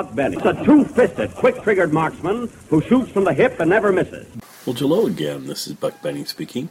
Buck 0.00 0.14
Benny. 0.14 0.36
It's 0.38 0.46
a 0.46 0.64
two-fisted, 0.64 1.34
quick-triggered 1.34 1.92
marksman 1.92 2.48
who 2.70 2.80
shoots 2.80 3.12
from 3.12 3.24
the 3.24 3.34
hip 3.34 3.60
and 3.60 3.68
never 3.68 3.92
misses. 3.92 4.26
Well, 4.64 4.74
hello 4.74 5.06
again. 5.06 5.46
This 5.46 5.66
is 5.66 5.74
Buck 5.74 6.00
Benny 6.00 6.24
speaking. 6.24 6.70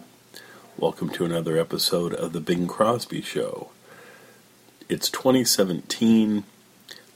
Welcome 0.80 1.12
to 1.12 1.25
another 1.25 1.55
episode 1.55 2.16
of 2.16 2.34
the 2.34 2.39
Bing 2.39 2.66
Crosby 2.66 3.21
Show. 3.21 3.70
It's 4.89 5.12
2017. 5.12 6.44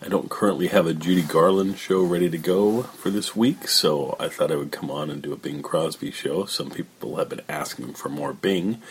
I 0.04 0.08
don't 0.08 0.30
currently 0.30 0.68
have 0.68 0.86
a 0.86 0.94
Judy 0.94 1.24
Garland 1.24 1.80
show 1.80 2.04
ready 2.04 2.30
to 2.30 2.38
go 2.38 2.84
for 2.84 3.10
this 3.10 3.36
week, 3.36 3.68
so 3.68 4.16
I 4.20 4.28
thought 4.28 4.52
I 4.52 4.56
would 4.56 4.72
come 4.72 4.92
on 4.92 5.10
and 5.10 5.20
do 5.20 5.34
a 5.34 5.36
Bing 5.36 5.64
Crosby 5.64 6.12
show. 6.12 6.46
Some 6.46 6.70
people 6.70 7.16
have 7.16 7.30
been 7.30 7.42
asking 7.50 7.96
for 7.96 8.10
more 8.10 8.34
Bing. 8.34 8.84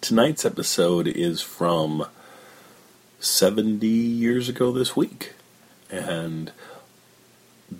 Tonight's 0.00 0.44
episode 0.44 1.06
is 1.06 1.40
from 1.40 2.04
70 3.20 3.86
years 3.86 4.48
ago 4.48 4.72
this 4.72 4.96
week, 4.96 5.34
and 5.90 6.52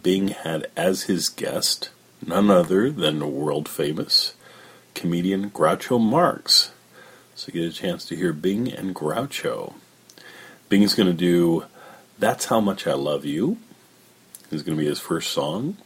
Bing 0.03 0.29
had 0.29 0.71
as 0.77 1.05
his 1.05 1.29
guest 1.29 1.91
none 2.25 2.51
other 2.51 2.91
than 2.91 3.19
the 3.19 3.27
world 3.27 3.69
famous 3.69 4.35
comedian 4.95 5.51
Groucho 5.51 6.01
Marx. 6.01 6.73
So 7.35 7.51
you 7.53 7.63
get 7.63 7.71
a 7.71 7.75
chance 7.75 8.05
to 8.07 8.17
hear 8.17 8.33
Bing 8.33 8.73
and 8.73 8.95
Groucho. 8.95 9.75
Bing's 10.69 10.95
going 10.95 11.09
to 11.09 11.15
do 11.15 11.65
That's 12.19 12.47
How 12.47 12.61
Much 12.61 12.87
I 12.87 12.95
Love 12.95 13.25
You. 13.25 13.59
Is 14.51 14.63
going 14.63 14.77
to 14.77 14.83
be 14.83 14.89
his 14.89 14.99
first 14.99 15.31
song. 15.31 15.77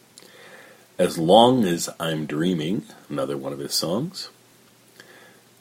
As 0.98 1.18
Long 1.18 1.64
as 1.64 1.90
I'm 2.00 2.26
Dreaming, 2.26 2.84
another 3.08 3.36
one 3.36 3.52
of 3.52 3.58
his 3.58 3.74
songs. 3.74 4.30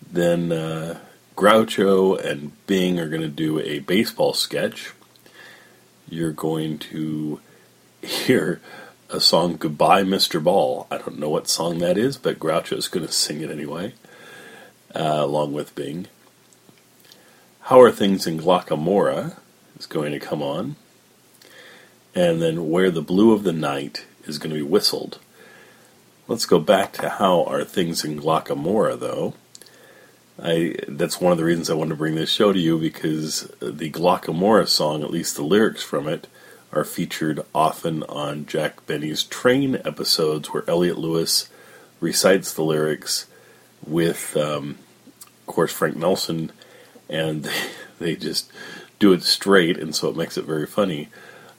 Then 0.09 0.51
uh, 0.51 0.99
Groucho 1.35 2.17
and 2.23 2.53
Bing 2.67 2.99
are 2.99 3.09
going 3.09 3.21
to 3.21 3.27
do 3.27 3.59
a 3.59 3.79
baseball 3.79 4.33
sketch. 4.33 4.93
You're 6.11 6.33
going 6.33 6.77
to 6.79 7.39
hear 8.01 8.59
a 9.09 9.21
song, 9.21 9.55
Goodbye, 9.55 10.03
Mr. 10.03 10.43
Ball. 10.43 10.85
I 10.91 10.97
don't 10.97 11.17
know 11.17 11.29
what 11.29 11.47
song 11.47 11.79
that 11.79 11.97
is, 11.97 12.17
but 12.17 12.37
Groucho's 12.37 12.89
going 12.89 13.07
to 13.07 13.11
sing 13.13 13.39
it 13.39 13.49
anyway, 13.49 13.93
uh, 14.93 15.19
along 15.19 15.53
with 15.53 15.73
Bing. 15.73 16.07
How 17.61 17.79
Are 17.79 17.93
Things 17.93 18.27
in 18.27 18.41
Glocca 18.41 18.77
Morra 18.77 19.37
is 19.79 19.85
going 19.85 20.11
to 20.11 20.19
come 20.19 20.43
on. 20.43 20.75
And 22.13 22.41
then 22.41 22.69
Where 22.69 22.91
the 22.91 23.01
Blue 23.01 23.31
of 23.31 23.43
the 23.43 23.53
Night 23.53 24.05
is 24.25 24.37
going 24.37 24.49
to 24.49 24.61
be 24.61 24.69
whistled. 24.69 25.17
Let's 26.27 26.45
go 26.45 26.59
back 26.59 26.91
to 26.93 27.07
How 27.07 27.45
Are 27.45 27.63
Things 27.63 28.03
in 28.03 28.19
Glocca 28.19 28.57
Morra, 28.57 28.97
though. 28.97 29.33
I 30.39 30.75
that's 30.87 31.21
one 31.21 31.31
of 31.31 31.37
the 31.37 31.43
reasons 31.43 31.69
I 31.69 31.75
wanted 31.75 31.91
to 31.91 31.95
bring 31.95 32.15
this 32.15 32.31
show 32.31 32.51
to 32.51 32.59
you 32.59 32.77
because 32.77 33.51
the 33.59 33.91
Glocca 33.91 34.33
Morra 34.33 34.67
song, 34.67 35.03
at 35.03 35.11
least 35.11 35.35
the 35.35 35.43
lyrics 35.43 35.83
from 35.83 36.07
it, 36.07 36.27
are 36.71 36.83
featured 36.83 37.41
often 37.53 38.03
on 38.03 38.45
Jack 38.45 38.85
Benny's 38.85 39.23
Train 39.23 39.75
episodes, 39.83 40.49
where 40.49 40.69
Elliot 40.69 40.97
Lewis 40.97 41.49
recites 41.99 42.53
the 42.53 42.63
lyrics 42.63 43.27
with, 43.85 44.35
um, 44.37 44.77
of 45.25 45.45
course, 45.47 45.71
Frank 45.71 45.97
Nelson, 45.97 46.51
and 47.09 47.49
they 47.99 48.15
just 48.15 48.51
do 48.99 49.13
it 49.13 49.23
straight, 49.23 49.77
and 49.77 49.95
so 49.95 50.09
it 50.09 50.15
makes 50.15 50.37
it 50.37 50.45
very 50.45 50.65
funny. 50.65 51.09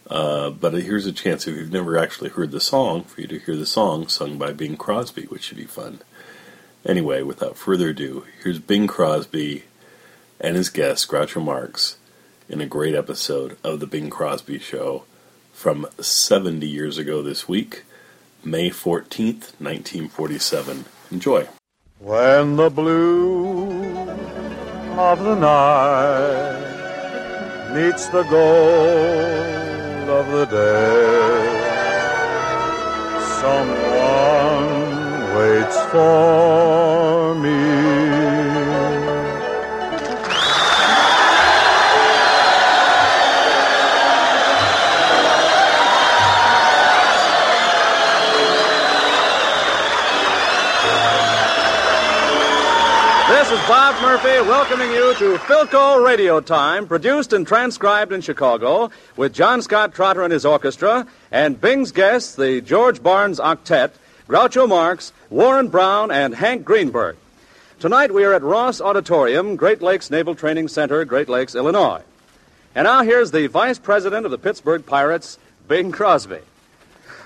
Uh, 0.09 0.51
but 0.51 0.75
here's 0.75 1.07
a 1.07 1.12
chance 1.12 1.47
if 1.47 1.57
you've 1.57 1.73
never 1.73 1.97
actually 1.97 2.31
heard 2.31 2.51
the 2.51 2.61
song 2.61 3.03
for 3.05 3.20
you 3.20 3.27
to 3.27 3.39
hear 3.39 3.57
the 3.57 3.67
song 3.67 4.09
sung 4.09 4.36
by 4.39 4.53
Bing 4.53 4.77
Crosby, 4.77 5.25
which 5.25 5.45
should 5.45 5.57
be 5.57 5.64
fun. 5.64 6.01
Anyway, 6.85 7.23
without 7.23 7.57
further 7.57 7.91
ado, 7.91 8.25
here's 8.43 8.59
Bing 8.59 8.89
Crosby 8.89 9.65
and 10.41 10.57
his 10.57 10.69
guest, 10.69 11.07
Groucho 11.09 11.41
Marx, 11.43 11.97
in 12.48 12.61
a 12.61 12.67
great 12.67 12.95
episode 12.95 13.57
of 13.63 13.79
The 13.79 13.87
Bing 13.87 14.11
Crosby 14.11 14.59
Show 14.59 15.05
from 15.53 15.87
70 16.01 16.67
years 16.67 16.98
ago 16.98 17.23
this 17.23 17.48
week, 17.48 17.85
May 18.45 18.69
14th, 18.71 19.55
1947. 19.61 20.85
Enjoy. 21.13 21.47
When 22.01 22.57
the 22.57 22.69
blue 22.69 23.71
of 24.98 25.23
the 25.23 25.37
night 25.37 26.73
meets 27.73 28.09
the 28.09 28.25
gold 28.25 30.09
of 30.11 30.33
the 30.33 30.47
day, 30.47 31.59
someone 33.41 34.72
waits 35.42 35.77
for 35.91 37.35
me. 37.35 37.51
This 53.29 53.51
is 53.51 53.59
Bob 53.67 54.01
Murphy 54.01 54.29
welcoming 54.48 54.92
you 54.92 55.14
to 55.14 55.39
Philco 55.39 56.05
Radio 56.07 56.41
Time, 56.41 56.86
produced 56.86 57.33
and 57.33 57.45
transcribed 57.45 58.13
in 58.13 58.20
Chicago 58.20 58.92
with 59.17 59.33
John 59.33 59.61
Scott 59.61 59.92
Trotter 59.92 60.23
and 60.23 60.33
his 60.33 60.47
orchestra 60.47 61.05
and 61.33 61.61
Bing's 61.61 61.91
guests, 61.91 62.36
the 62.36 62.61
George 62.61 63.03
Barnes 63.03 63.41
Octet, 63.41 63.91
Groucho 64.29 64.69
Marx, 64.69 65.13
Warren 65.31 65.69
Brown, 65.69 66.11
and 66.11 66.35
Hank 66.35 66.65
Greenberg. 66.65 67.17
Tonight 67.81 68.15
we 68.15 68.25
are 68.25 68.33
at 68.33 68.43
Ross 68.43 68.81
Auditorium, 68.81 69.57
Great 69.57 69.83
Lakes 69.83 70.11
Naval 70.11 70.37
Training 70.37 70.69
Center, 70.69 71.05
Great 71.05 71.29
Lakes, 71.29 71.55
Illinois. 71.57 72.03
And 72.75 72.85
now 72.85 73.03
here's 73.03 73.33
the 73.33 73.49
Vice 73.49 73.79
President 73.79 74.25
of 74.25 74.31
the 74.31 74.39
Pittsburgh 74.39 74.87
Pirates, 74.87 75.39
Bing 75.67 75.91
Crosby. 75.91 76.39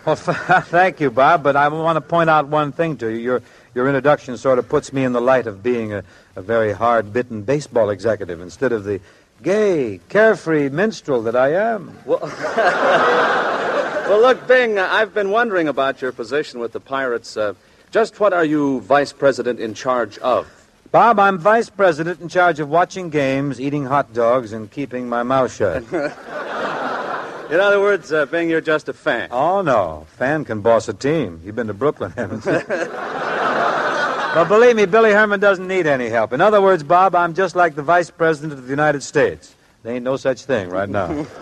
Well, 0.06 0.16
thank 0.16 1.00
you, 1.00 1.10
Bob, 1.10 1.42
but 1.42 1.56
I 1.56 1.68
want 1.68 1.96
to 1.96 2.00
point 2.00 2.30
out 2.30 2.48
one 2.48 2.72
thing 2.72 2.96
to 2.98 3.08
you. 3.08 3.18
Your, 3.18 3.42
your 3.74 3.86
introduction 3.86 4.38
sort 4.38 4.58
of 4.58 4.68
puts 4.68 4.92
me 4.92 5.04
in 5.04 5.12
the 5.12 5.20
light 5.20 5.46
of 5.46 5.62
being 5.62 5.92
a, 5.92 6.02
a 6.34 6.42
very 6.42 6.72
hard 6.72 7.12
bitten 7.12 7.42
baseball 7.42 7.90
executive 7.90 8.40
instead 8.40 8.72
of 8.72 8.84
the 8.84 9.00
gay, 9.42 10.00
carefree 10.08 10.70
minstrel 10.70 11.22
that 11.22 11.36
I 11.36 11.52
am. 11.52 11.98
Well, 12.06 12.20
well 14.08 14.20
look, 14.20 14.46
Bing, 14.46 14.78
uh, 14.78 14.88
I've 14.90 15.12
been 15.14 15.30
wondering 15.30 15.68
about 15.68 16.00
your 16.00 16.12
position 16.12 16.60
with 16.60 16.72
the 16.72 16.80
Pirates. 16.80 17.36
Uh, 17.36 17.54
just 17.90 18.18
what 18.20 18.32
are 18.32 18.44
you 18.44 18.80
Vice 18.80 19.12
President 19.12 19.60
in 19.60 19.74
charge 19.74 20.18
of? 20.18 20.46
Bob, 20.92 21.18
I'm 21.18 21.36
vice 21.36 21.68
president 21.68 22.20
in 22.20 22.28
charge 22.28 22.60
of 22.60 22.68
watching 22.68 23.10
games, 23.10 23.60
eating 23.60 23.84
hot 23.84 24.14
dogs, 24.14 24.52
and 24.52 24.70
keeping 24.70 25.08
my 25.08 25.22
mouth 25.22 25.52
shut. 25.54 25.82
In 25.92 27.60
other 27.60 27.80
words, 27.80 28.12
uh, 28.12 28.26
Bing, 28.26 28.48
you're 28.48 28.60
just 28.60 28.88
a 28.88 28.92
fan. 28.92 29.28
oh, 29.30 29.62
no. 29.62 30.06
Fan 30.16 30.44
can 30.44 30.62
boss 30.62 30.88
a 30.88 30.94
team. 30.94 31.40
You've 31.44 31.54
been 31.54 31.66
to 31.66 31.74
Brooklyn, 31.74 32.12
haven't 32.12 32.44
you? 32.44 32.52
but 32.68 34.44
believe 34.48 34.74
me, 34.74 34.86
Billy 34.86 35.12
Herman 35.12 35.38
doesn't 35.38 35.68
need 35.68 35.86
any 35.86 36.08
help. 36.08 36.32
In 36.32 36.40
other 36.40 36.62
words, 36.62 36.82
Bob, 36.82 37.14
I'm 37.14 37.34
just 37.34 37.54
like 37.54 37.74
the 37.74 37.82
vice 37.82 38.10
president 38.10 38.52
of 38.52 38.64
the 38.64 38.70
United 38.70 39.02
States. 39.02 39.54
There 39.82 39.94
ain't 39.94 40.04
no 40.04 40.16
such 40.16 40.44
thing 40.44 40.70
right 40.70 40.88
now. 40.88 41.26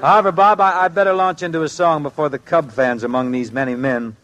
However, 0.00 0.32
Bob, 0.32 0.62
I, 0.62 0.84
I 0.84 0.88
better 0.88 1.12
launch 1.12 1.42
into 1.42 1.62
a 1.62 1.68
song 1.68 2.02
before 2.02 2.30
the 2.30 2.38
Cub 2.38 2.72
fans 2.72 3.04
among 3.04 3.32
these 3.32 3.52
many 3.52 3.74
men, 3.74 4.16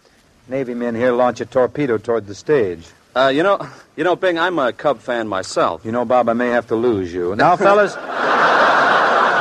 Navy 0.48 0.72
men 0.72 0.94
here, 0.94 1.12
launch 1.12 1.42
a 1.42 1.44
torpedo 1.44 1.98
toward 1.98 2.26
the 2.26 2.34
stage. 2.34 2.86
Uh, 3.14 3.28
you 3.28 3.42
know, 3.42 3.58
you 3.94 4.02
know, 4.02 4.16
Bing, 4.16 4.38
I'm 4.38 4.58
a 4.58 4.72
Cub 4.72 5.00
fan 5.00 5.28
myself. 5.28 5.84
You 5.84 5.92
know, 5.92 6.06
Bob, 6.06 6.30
I 6.30 6.32
may 6.32 6.48
have 6.48 6.66
to 6.68 6.76
lose 6.76 7.12
you. 7.12 7.36
Now, 7.36 7.56
fellas, 7.58 7.94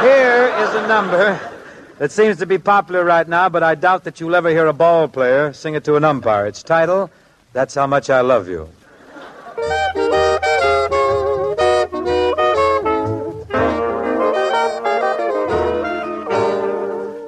here 0.04 0.54
is 0.60 0.76
a 0.76 0.86
number 0.90 1.40
that 2.00 2.12
seems 2.12 2.38
to 2.40 2.46
be 2.46 2.58
popular 2.58 3.06
right 3.06 3.28
now, 3.28 3.48
but 3.48 3.64
I 3.64 3.76
doubt 3.76 4.04
that 4.04 4.20
you'll 4.20 4.36
ever 4.36 4.50
hear 4.50 4.68
a 4.68 4.74
ball 4.74 5.08
player 5.08 5.54
sing 5.54 5.76
it 5.76 5.86
to 5.86 5.96
an 5.96 6.04
umpire. 6.04 6.48
Its 6.48 6.64
title, 6.64 7.10
That's 7.54 7.76
How 7.76 7.88
Much 7.88 8.10
I 8.10 8.20
Love 8.20 8.50
You. 8.50 8.68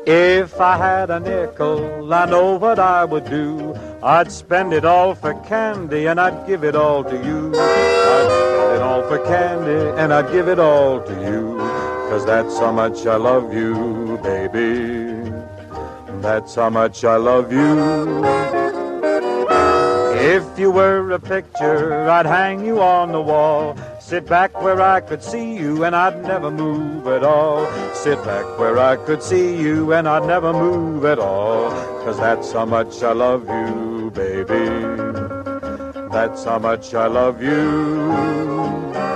If 0.09 0.61
I 0.61 0.77
had 0.77 1.09
a 1.09 1.19
nickel, 1.19 2.13
I 2.13 2.25
know 2.25 2.55
what 2.55 2.79
I 2.79 3.03
would 3.03 3.25
do. 3.25 3.75
I'd 4.01 4.31
spend 4.31 4.71
it 4.71 4.85
all 4.85 5.13
for 5.13 5.33
candy 5.41 6.07
and 6.07 6.17
I'd 6.17 6.47
give 6.47 6.63
it 6.63 6.77
all 6.77 7.03
to 7.03 7.13
you. 7.25 7.51
I'd 7.53 8.29
spend 8.39 8.75
it 8.77 8.81
all 8.81 9.05
for 9.09 9.19
candy 9.25 9.99
and 10.01 10.13
I'd 10.13 10.31
give 10.31 10.47
it 10.47 10.59
all 10.59 11.01
to 11.01 11.13
you. 11.13 11.57
Cause 12.09 12.25
that's 12.25 12.57
how 12.57 12.71
much 12.71 13.05
I 13.05 13.17
love 13.17 13.53
you, 13.53 14.17
baby. 14.23 15.29
That's 16.21 16.55
how 16.55 16.69
much 16.69 17.03
I 17.03 17.17
love 17.17 17.51
you. 17.51 18.23
If 20.17 20.57
you 20.57 20.71
were 20.71 21.11
a 21.11 21.19
picture, 21.19 22.09
I'd 22.09 22.25
hang 22.25 22.65
you 22.65 22.79
on 22.81 23.11
the 23.11 23.19
wall. 23.19 23.75
Sit 24.07 24.25
back 24.25 24.61
where 24.61 24.81
I 24.81 25.01
could 25.01 25.21
see 25.21 25.53
you 25.53 25.83
and 25.83 25.93
I'd 25.93 26.23
never 26.23 26.49
move 26.49 27.07
at 27.07 27.25
all. 27.25 27.67
Sit 27.93 28.23
back 28.23 28.45
where 28.57 28.79
I 28.79 28.95
could 28.95 29.21
see 29.21 29.61
you 29.61 29.91
and 29.91 30.07
I'd 30.07 30.25
never 30.25 30.53
move 30.53 31.03
at 31.03 31.19
all. 31.19 31.69
Cause 32.05 32.17
that's 32.17 32.53
how 32.53 32.63
much 32.63 33.03
I 33.03 33.11
love 33.11 33.49
you, 33.49 34.09
baby. 34.11 34.63
That's 36.09 36.45
how 36.45 36.57
much 36.57 36.93
I 36.93 37.07
love 37.07 37.43
you. 37.43 39.06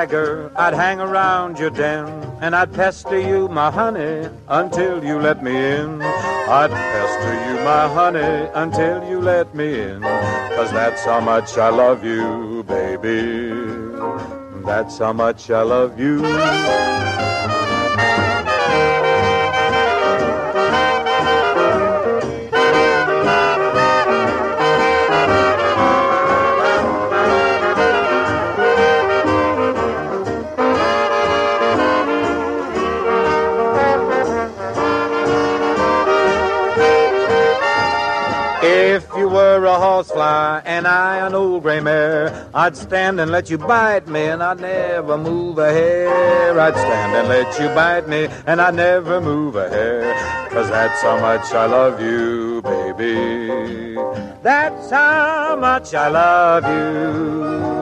I'd 0.00 0.74
hang 0.74 1.00
around 1.00 1.58
your 1.58 1.70
den, 1.70 2.06
and 2.40 2.54
I'd 2.54 2.72
pester 2.72 3.18
you, 3.18 3.48
my 3.48 3.68
honey, 3.68 4.28
until 4.46 5.02
you 5.02 5.18
let 5.18 5.42
me 5.42 5.50
in. 5.50 6.00
I'd 6.00 6.70
pester 6.70 7.34
you, 7.50 7.56
my 7.64 7.88
honey, 7.88 8.48
until 8.54 9.02
you 9.10 9.20
let 9.20 9.52
me 9.56 9.80
in. 9.80 10.02
Cause 10.02 10.70
that's 10.70 11.04
how 11.04 11.18
much 11.18 11.58
I 11.58 11.70
love 11.70 12.04
you, 12.04 12.62
baby. 12.62 13.50
That's 14.64 14.98
how 14.98 15.12
much 15.12 15.50
I 15.50 15.62
love 15.62 15.98
you. 15.98 16.22
I'd 42.58 42.76
stand 42.76 43.20
and 43.20 43.30
let 43.30 43.50
you 43.50 43.56
bite 43.56 44.08
me 44.08 44.24
and 44.26 44.42
I'd 44.42 44.58
never 44.58 45.16
move 45.16 45.58
a 45.58 45.70
hair. 45.70 46.58
I'd 46.58 46.74
stand 46.74 47.14
and 47.14 47.28
let 47.28 47.56
you 47.60 47.68
bite 47.68 48.08
me 48.08 48.26
and 48.48 48.60
I'd 48.60 48.74
never 48.74 49.20
move 49.20 49.54
a 49.54 49.68
hair. 49.68 50.12
Cause 50.50 50.68
that's 50.68 51.00
how 51.02 51.20
much 51.20 51.52
I 51.52 51.66
love 51.66 52.02
you, 52.02 52.60
baby. 52.62 53.94
That's 54.42 54.90
how 54.90 55.54
much 55.54 55.94
I 55.94 56.08
love 56.08 56.64
you. 56.64 57.77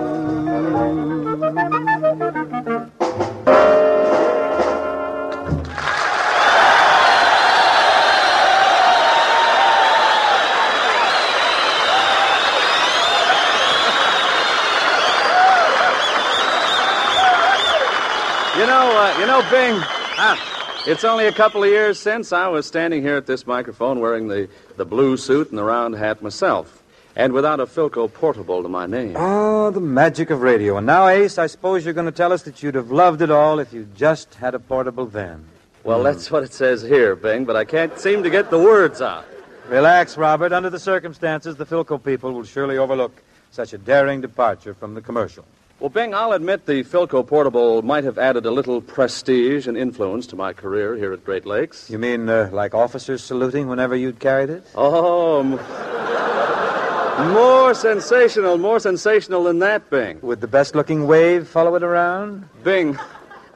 Know, 19.36 19.48
you 19.48 19.68
know, 19.68 19.78
Bing. 19.78 19.82
Ah, 20.18 20.84
it's 20.86 21.04
only 21.04 21.26
a 21.26 21.32
couple 21.32 21.62
of 21.62 21.68
years 21.68 21.98
since 21.98 22.32
I 22.32 22.48
was 22.48 22.66
standing 22.66 23.02
here 23.02 23.16
at 23.16 23.26
this 23.26 23.46
microphone 23.46 24.00
wearing 24.00 24.28
the, 24.28 24.48
the 24.76 24.84
blue 24.84 25.16
suit 25.16 25.50
and 25.50 25.58
the 25.58 25.64
round 25.64 25.94
hat 25.96 26.22
myself, 26.22 26.82
and 27.14 27.32
without 27.32 27.60
a 27.60 27.66
Philco 27.66 28.12
portable 28.12 28.62
to 28.62 28.68
my 28.68 28.86
name. 28.86 29.14
Oh, 29.16 29.70
the 29.70 29.80
magic 29.80 30.30
of 30.30 30.42
radio. 30.42 30.76
And 30.76 30.86
now, 30.86 31.08
Ace, 31.08 31.38
I 31.38 31.46
suppose 31.46 31.84
you're 31.84 31.94
going 31.94 32.06
to 32.06 32.12
tell 32.12 32.32
us 32.32 32.42
that 32.42 32.62
you'd 32.62 32.74
have 32.74 32.90
loved 32.90 33.22
it 33.22 33.30
all 33.30 33.58
if 33.58 33.72
you 33.72 33.88
just 33.94 34.34
had 34.36 34.54
a 34.54 34.58
portable 34.58 35.06
then. 35.06 35.44
Well, 35.84 36.02
that's 36.02 36.30
what 36.30 36.42
it 36.42 36.52
says 36.52 36.82
here, 36.82 37.14
Bing, 37.14 37.44
but 37.44 37.54
I 37.56 37.64
can't 37.64 37.96
seem 37.98 38.22
to 38.24 38.30
get 38.30 38.50
the 38.50 38.58
words 38.58 39.00
out. 39.00 39.24
Relax, 39.68 40.16
Robert. 40.16 40.52
Under 40.52 40.70
the 40.70 40.80
circumstances, 40.80 41.56
the 41.56 41.66
Philco 41.66 42.02
people 42.02 42.32
will 42.32 42.44
surely 42.44 42.78
overlook 42.78 43.22
such 43.50 43.72
a 43.72 43.78
daring 43.78 44.20
departure 44.20 44.74
from 44.74 44.94
the 44.94 45.00
commercial. 45.00 45.44
Well, 45.78 45.90
Bing, 45.90 46.14
I'll 46.14 46.32
admit 46.32 46.64
the 46.64 46.82
Philco 46.84 47.26
portable 47.26 47.82
might 47.82 48.04
have 48.04 48.16
added 48.16 48.46
a 48.46 48.50
little 48.50 48.80
prestige 48.80 49.66
and 49.66 49.76
influence 49.76 50.26
to 50.28 50.36
my 50.36 50.54
career 50.54 50.96
here 50.96 51.12
at 51.12 51.22
Great 51.22 51.44
Lakes. 51.44 51.90
You 51.90 51.98
mean 51.98 52.30
uh, 52.30 52.48
like 52.50 52.74
officers 52.74 53.22
saluting 53.22 53.68
whenever 53.68 53.94
you'd 53.94 54.18
carried 54.18 54.48
it? 54.48 54.64
Oh, 54.74 55.40
m- 55.40 57.32
more 57.34 57.74
sensational, 57.74 58.56
more 58.56 58.80
sensational 58.80 59.44
than 59.44 59.58
that, 59.58 59.90
Bing. 59.90 60.18
With 60.22 60.40
the 60.40 60.48
best 60.48 60.74
looking 60.74 61.06
wave 61.06 61.46
follow 61.46 61.74
it 61.74 61.82
around? 61.82 62.48
Bing, 62.64 62.98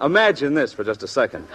imagine 0.02 0.52
this 0.52 0.75
for 0.75 0.84
just 0.84 1.02
a 1.02 1.08
second. 1.08 1.46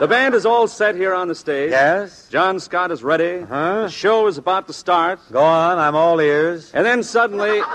The 0.00 0.08
band 0.08 0.34
is 0.34 0.44
all 0.44 0.66
set 0.66 0.94
here 0.96 1.14
on 1.14 1.28
the 1.28 1.34
stage. 1.34 1.70
Yes? 1.70 2.28
John 2.28 2.58
Scott 2.58 2.90
is 2.90 3.02
ready. 3.02 3.42
Huh? 3.42 3.82
The 3.82 3.88
show 3.88 4.26
is 4.26 4.38
about 4.38 4.66
to 4.66 4.72
start. 4.72 5.20
Go 5.30 5.42
on, 5.42 5.78
I'm 5.78 5.94
all 5.94 6.20
ears. 6.20 6.70
And 6.74 6.84
then 6.84 7.02
suddenly. 7.02 7.62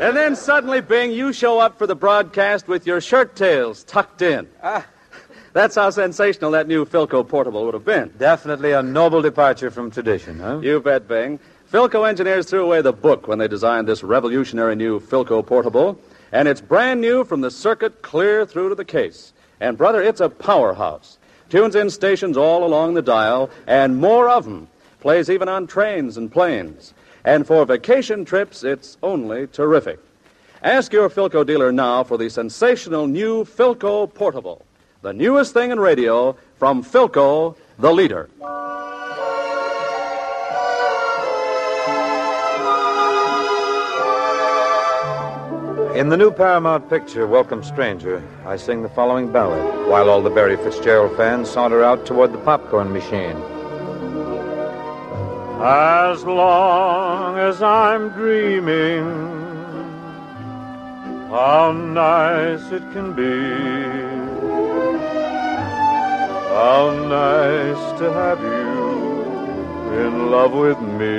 And 0.00 0.16
then 0.16 0.34
suddenly, 0.34 0.80
Bing, 0.80 1.12
you 1.12 1.30
show 1.30 1.60
up 1.60 1.76
for 1.76 1.86
the 1.86 1.94
broadcast 1.94 2.66
with 2.66 2.86
your 2.86 3.02
shirt 3.02 3.36
tails 3.36 3.84
tucked 3.84 4.22
in. 4.22 4.48
Ah. 4.62 4.86
That's 5.52 5.74
how 5.74 5.90
sensational 5.90 6.52
that 6.52 6.68
new 6.68 6.84
Philco 6.84 7.26
portable 7.26 7.64
would 7.64 7.74
have 7.74 7.84
been. 7.84 8.12
Definitely 8.18 8.72
a 8.72 8.82
noble 8.82 9.20
departure 9.20 9.70
from 9.70 9.90
tradition, 9.90 10.38
huh? 10.38 10.60
You 10.60 10.80
bet, 10.80 11.08
Bing. 11.08 11.40
Philco 11.72 12.08
engineers 12.08 12.46
threw 12.46 12.64
away 12.64 12.82
the 12.82 12.92
book 12.92 13.26
when 13.26 13.38
they 13.38 13.48
designed 13.48 13.88
this 13.88 14.04
revolutionary 14.04 14.76
new 14.76 15.00
Philco 15.00 15.44
portable, 15.44 15.98
and 16.30 16.46
it's 16.46 16.60
brand 16.60 17.00
new 17.00 17.24
from 17.24 17.40
the 17.40 17.50
circuit 17.50 18.02
clear 18.02 18.46
through 18.46 18.68
to 18.68 18.74
the 18.74 18.84
case. 18.84 19.32
And, 19.60 19.76
brother, 19.76 20.00
it's 20.02 20.20
a 20.20 20.28
powerhouse. 20.28 21.18
Tunes 21.48 21.74
in 21.74 21.90
stations 21.90 22.36
all 22.36 22.64
along 22.64 22.94
the 22.94 23.02
dial, 23.02 23.50
and 23.66 23.96
more 23.96 24.28
of 24.28 24.44
them. 24.44 24.68
Plays 25.00 25.28
even 25.28 25.48
on 25.48 25.66
trains 25.66 26.16
and 26.16 26.30
planes. 26.30 26.94
And 27.24 27.46
for 27.46 27.64
vacation 27.66 28.24
trips, 28.24 28.62
it's 28.62 28.96
only 29.02 29.48
terrific. 29.48 29.98
Ask 30.62 30.92
your 30.92 31.10
Philco 31.10 31.44
dealer 31.44 31.72
now 31.72 32.04
for 32.04 32.18
the 32.18 32.30
sensational 32.30 33.06
new 33.06 33.44
Philco 33.44 34.12
portable, 34.12 34.64
the 35.02 35.12
newest 35.12 35.54
thing 35.54 35.70
in 35.70 35.80
radio 35.80 36.36
from 36.58 36.84
Philco, 36.84 37.56
the 37.78 37.90
leader. 37.90 38.28
In 45.96 46.08
the 46.08 46.16
new 46.16 46.30
Paramount 46.30 46.88
picture, 46.88 47.26
Welcome 47.26 47.62
Stranger, 47.62 48.22
I 48.46 48.56
sing 48.56 48.82
the 48.82 48.88
following 48.90 49.32
ballad 49.32 49.88
while 49.88 50.08
all 50.08 50.22
the 50.22 50.30
Barry 50.30 50.56
Fitzgerald 50.56 51.16
fans 51.16 51.50
saunter 51.50 51.82
out 51.82 52.06
toward 52.06 52.32
the 52.32 52.38
popcorn 52.38 52.92
machine. 52.92 53.36
As 55.62 56.24
long 56.24 57.38
as 57.38 57.62
I'm 57.62 58.10
dreaming, 58.10 59.04
how 61.30 61.72
nice 61.72 62.70
it 62.72 62.82
can 62.92 63.14
be. 63.14 64.09
How 66.50 66.90
nice 66.90 67.98
to 68.00 68.12
have 68.12 68.40
you 68.40 68.90
in 70.04 70.30
love 70.32 70.52
with 70.52 70.80
me. 70.80 71.18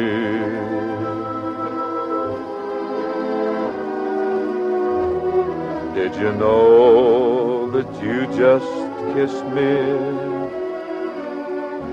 Did 5.95 6.15
you 6.15 6.33
know 6.33 7.69
that 7.71 7.89
you 8.03 8.27
just 8.37 8.71
kissed 9.13 9.45
me? 9.57 9.75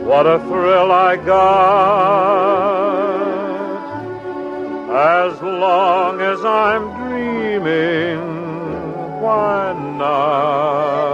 What 0.05 0.27
a 0.27 0.39
thrill 0.41 0.91
I 0.91 1.17
got. 1.17 2.09
As 4.91 5.41
long 5.43 6.21
as 6.21 6.45
I'm 6.45 6.85
dreaming, 7.07 8.21
why 9.23 9.73
not? 9.97 11.08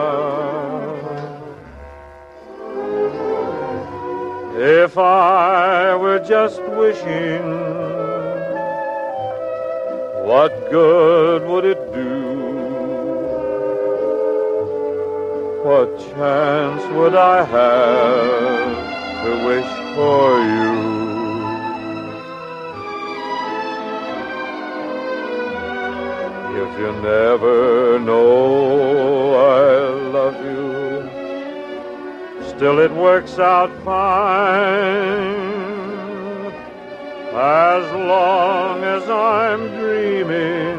If 4.66 4.96
I 4.96 5.94
were 5.94 6.20
just 6.20 6.62
wishing, 6.62 7.42
what 10.24 10.70
good 10.70 11.46
would 11.46 11.66
it 11.66 11.92
do? 11.92 12.14
What 15.64 15.98
chance 16.16 16.82
would 16.94 17.14
I 17.14 17.44
have 17.44 18.76
to 19.24 19.30
wish 19.48 19.70
for 19.96 20.40
you? 20.54 20.74
If 26.62 26.78
you 26.78 26.90
never 27.02 27.98
know 27.98 29.34
I 29.34 29.60
love 30.10 30.36
you, 30.42 30.83
still 32.56 32.78
it 32.78 32.92
works 32.92 33.38
out 33.38 33.70
fine. 33.84 35.34
As 37.34 37.92
long 37.92 38.84
as 38.84 39.08
I'm 39.10 39.68
dreaming, 39.76 40.78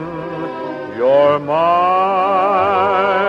you're 0.97 1.39
mine. 1.39 3.24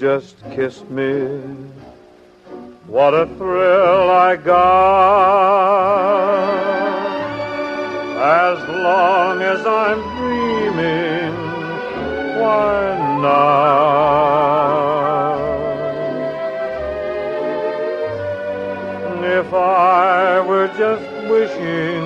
Just 0.00 0.34
kissed 0.52 0.88
me, 0.88 1.28
what 2.86 3.12
a 3.12 3.26
thrill 3.36 4.10
I 4.10 4.34
got. 4.34 4.60
As 8.16 8.58
long 8.66 9.42
as 9.42 9.66
I'm 9.66 10.00
dreaming, 10.16 11.34
why 12.40 12.96
not? 13.20 13.60
If 19.22 19.52
I 19.52 20.40
were 20.40 20.68
just 20.78 21.04
wishing, 21.28 21.99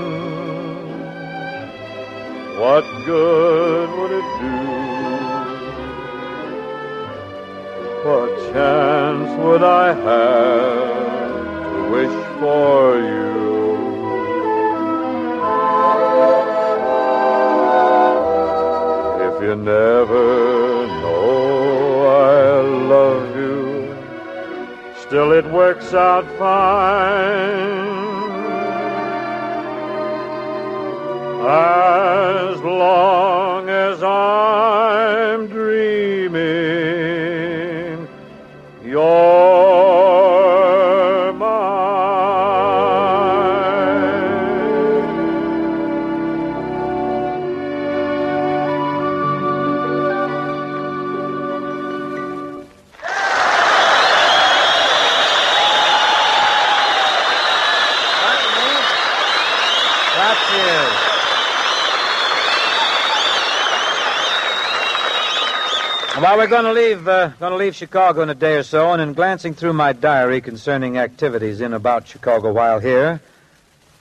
Well, 66.25 66.39
we're 66.39 66.47
going 66.47 66.65
to 66.65 66.73
leave, 66.73 67.07
uh, 67.07 67.29
going 67.39 67.51
to 67.51 67.59
leave 67.59 67.75
Chicago 67.75 68.23
in 68.23 68.31
a 68.31 68.35
day 68.35 68.57
or 68.57 68.63
so, 68.63 68.93
and 68.93 69.03
in 69.03 69.13
glancing 69.13 69.53
through 69.53 69.75
my 69.75 69.93
diary 69.93 70.41
concerning 70.41 70.97
activities 70.97 71.61
in 71.61 71.75
about 71.75 72.09
Chicago 72.09 72.51
while 72.51 72.81
here, 72.81 73.21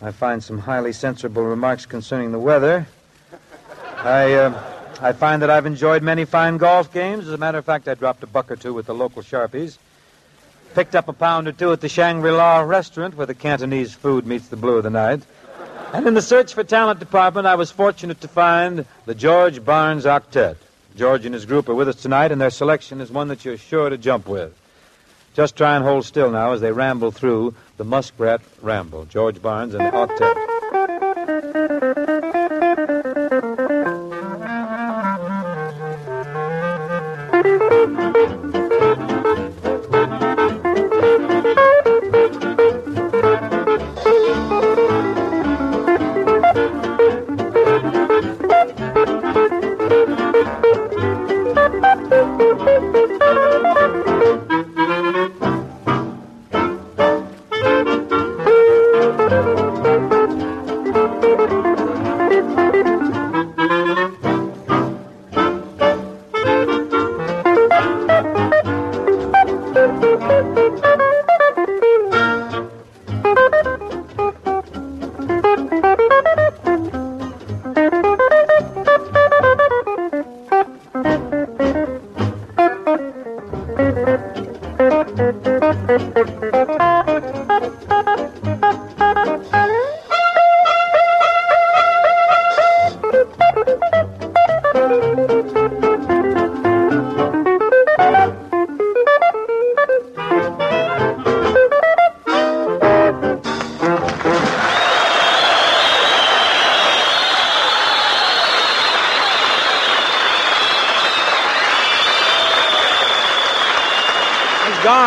I 0.01 0.11
find 0.11 0.41
some 0.41 0.57
highly 0.57 0.91
censorable 0.91 1.45
remarks 1.45 1.85
concerning 1.85 2.31
the 2.31 2.39
weather. 2.39 2.87
I, 3.97 4.35
uh, 4.35 4.63
I 5.01 5.11
find 5.11 5.41
that 5.41 5.49
I've 5.49 5.65
enjoyed 5.65 6.01
many 6.01 6.23
fine 6.23 6.55
golf 6.55 6.93
games. 6.93 7.27
As 7.27 7.33
a 7.33 7.37
matter 7.37 7.57
of 7.57 7.65
fact, 7.65 7.89
I 7.89 7.93
dropped 7.93 8.23
a 8.23 8.27
buck 8.27 8.49
or 8.49 8.55
two 8.55 8.73
with 8.73 8.85
the 8.85 8.95
local 8.95 9.21
sharpies. 9.21 9.77
Picked 10.75 10.95
up 10.95 11.09
a 11.09 11.13
pound 11.13 11.49
or 11.49 11.51
two 11.51 11.73
at 11.73 11.81
the 11.81 11.89
Shangri-La 11.89 12.61
restaurant 12.61 13.17
where 13.17 13.27
the 13.27 13.35
Cantonese 13.35 13.93
food 13.93 14.25
meets 14.25 14.47
the 14.47 14.55
blue 14.55 14.77
of 14.77 14.83
the 14.83 14.89
night. 14.89 15.23
And 15.91 16.07
in 16.07 16.13
the 16.13 16.21
search 16.21 16.53
for 16.53 16.63
talent 16.63 17.01
department, 17.01 17.47
I 17.47 17.55
was 17.55 17.69
fortunate 17.69 18.21
to 18.21 18.29
find 18.29 18.85
the 19.05 19.13
George 19.13 19.65
Barnes 19.65 20.05
Octet. 20.05 20.55
George 20.95 21.25
and 21.25 21.33
his 21.33 21.45
group 21.45 21.69
are 21.69 21.75
with 21.75 21.89
us 21.89 22.01
tonight, 22.01 22.31
and 22.31 22.39
their 22.39 22.49
selection 22.49 23.01
is 23.01 23.09
one 23.09 23.29
that 23.29 23.43
you're 23.43 23.57
sure 23.57 23.89
to 23.89 23.97
jump 23.97 24.27
with. 24.27 24.53
Just 25.33 25.55
try 25.55 25.75
and 25.75 25.83
hold 25.83 26.05
still 26.05 26.29
now 26.29 26.53
as 26.53 26.61
they 26.61 26.71
ramble 26.71 27.11
through 27.11 27.55
the 27.77 27.83
Muskrat 27.83 28.41
Ramble. 28.61 29.05
George 29.05 29.41
Barnes 29.41 29.73
and 29.73 29.85
the 29.85 29.91
Octet. 29.91 32.02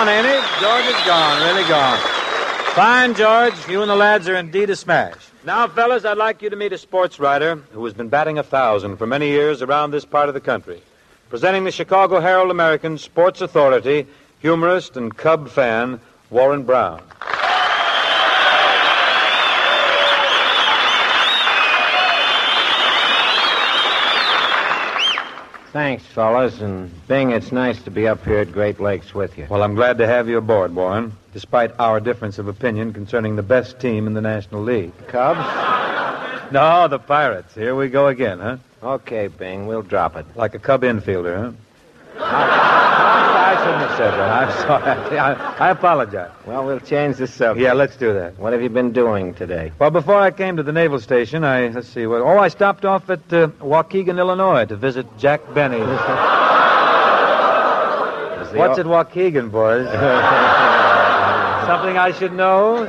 Gone, 0.06 0.24
ain't 0.24 0.26
he? 0.26 0.60
George 0.60 0.84
is 0.86 1.04
gone, 1.04 1.42
really 1.42 1.68
gone. 1.68 1.98
Fine, 2.74 3.14
George. 3.14 3.54
You 3.68 3.82
and 3.82 3.90
the 3.90 3.96
lads 3.96 4.28
are 4.28 4.36
indeed 4.36 4.70
a 4.70 4.76
smash. 4.76 5.16
Now, 5.44 5.66
fellas, 5.66 6.04
I'd 6.04 6.18
like 6.18 6.42
you 6.42 6.50
to 6.50 6.56
meet 6.56 6.72
a 6.72 6.78
sports 6.78 7.18
writer 7.18 7.56
who 7.72 7.84
has 7.84 7.94
been 7.94 8.08
batting 8.08 8.38
a 8.38 8.42
thousand 8.42 8.98
for 8.98 9.06
many 9.06 9.28
years 9.28 9.62
around 9.62 9.90
this 9.90 10.04
part 10.04 10.28
of 10.28 10.34
the 10.34 10.40
country. 10.40 10.80
Presenting 11.28 11.64
the 11.64 11.72
Chicago 11.72 12.20
Herald 12.20 12.50
American 12.50 12.98
Sports 12.98 13.40
Authority, 13.40 14.06
humorist 14.40 14.96
and 14.96 15.16
Cub 15.16 15.48
fan, 15.48 16.00
Warren 16.30 16.62
Brown. 16.62 17.02
Thanks, 25.76 26.06
fellas, 26.06 26.62
and 26.62 26.90
Bing, 27.06 27.32
it's 27.32 27.52
nice 27.52 27.82
to 27.82 27.90
be 27.90 28.08
up 28.08 28.24
here 28.24 28.38
at 28.38 28.50
Great 28.50 28.80
Lakes 28.80 29.14
with 29.14 29.36
you. 29.36 29.46
Well, 29.50 29.62
I'm 29.62 29.74
glad 29.74 29.98
to 29.98 30.06
have 30.06 30.26
you 30.26 30.38
aboard, 30.38 30.74
Warren, 30.74 31.12
despite 31.34 31.78
our 31.78 32.00
difference 32.00 32.38
of 32.38 32.48
opinion 32.48 32.94
concerning 32.94 33.36
the 33.36 33.42
best 33.42 33.78
team 33.78 34.06
in 34.06 34.14
the 34.14 34.22
National 34.22 34.62
League. 34.62 34.94
Cubs? 35.08 35.38
No, 36.52 36.88
the 36.88 36.98
Pirates. 36.98 37.54
Here 37.54 37.74
we 37.74 37.88
go 37.88 38.06
again, 38.06 38.38
huh? 38.38 38.56
Okay, 38.82 39.26
Bing, 39.26 39.66
we'll 39.66 39.82
drop 39.82 40.16
it. 40.16 40.24
Like 40.34 40.54
a 40.54 40.58
Cub 40.58 40.80
infielder, 40.80 41.36
huh? 41.36 41.52
I 42.18 43.54
shouldn't 43.62 43.82
have 43.82 43.96
said 43.96 44.10
that. 44.12 44.30
I'm 44.30 44.50
sorry. 44.62 45.18
I, 45.26 45.68
I 45.68 45.70
apologize. 45.70 46.30
Well, 46.46 46.64
we'll 46.66 46.80
change 46.80 47.16
the 47.16 47.26
subject. 47.26 47.62
Yeah, 47.62 47.72
let's 47.74 47.96
do 47.96 48.12
that. 48.14 48.38
What 48.38 48.52
have 48.52 48.62
you 48.62 48.68
been 48.68 48.92
doing 48.92 49.34
today? 49.34 49.72
Well, 49.78 49.90
before 49.90 50.16
I 50.20 50.30
came 50.30 50.56
to 50.56 50.62
the 50.62 50.72
naval 50.72 51.00
station, 51.00 51.44
I 51.44 51.68
let's 51.68 51.88
see 51.88 52.06
what. 52.06 52.22
Oh, 52.22 52.38
I 52.38 52.48
stopped 52.48 52.84
off 52.84 53.08
at 53.10 53.20
uh, 53.32 53.48
Waukegan, 53.60 54.18
Illinois, 54.18 54.64
to 54.66 54.76
visit 54.76 55.06
Jack 55.18 55.40
Benny. 55.54 55.80
What's 58.56 58.78
o- 58.78 58.80
at 58.80 58.86
Waukegan, 58.86 59.50
boys? 59.50 59.86
Something 61.66 61.98
I 61.98 62.12
should 62.12 62.32
know? 62.32 62.84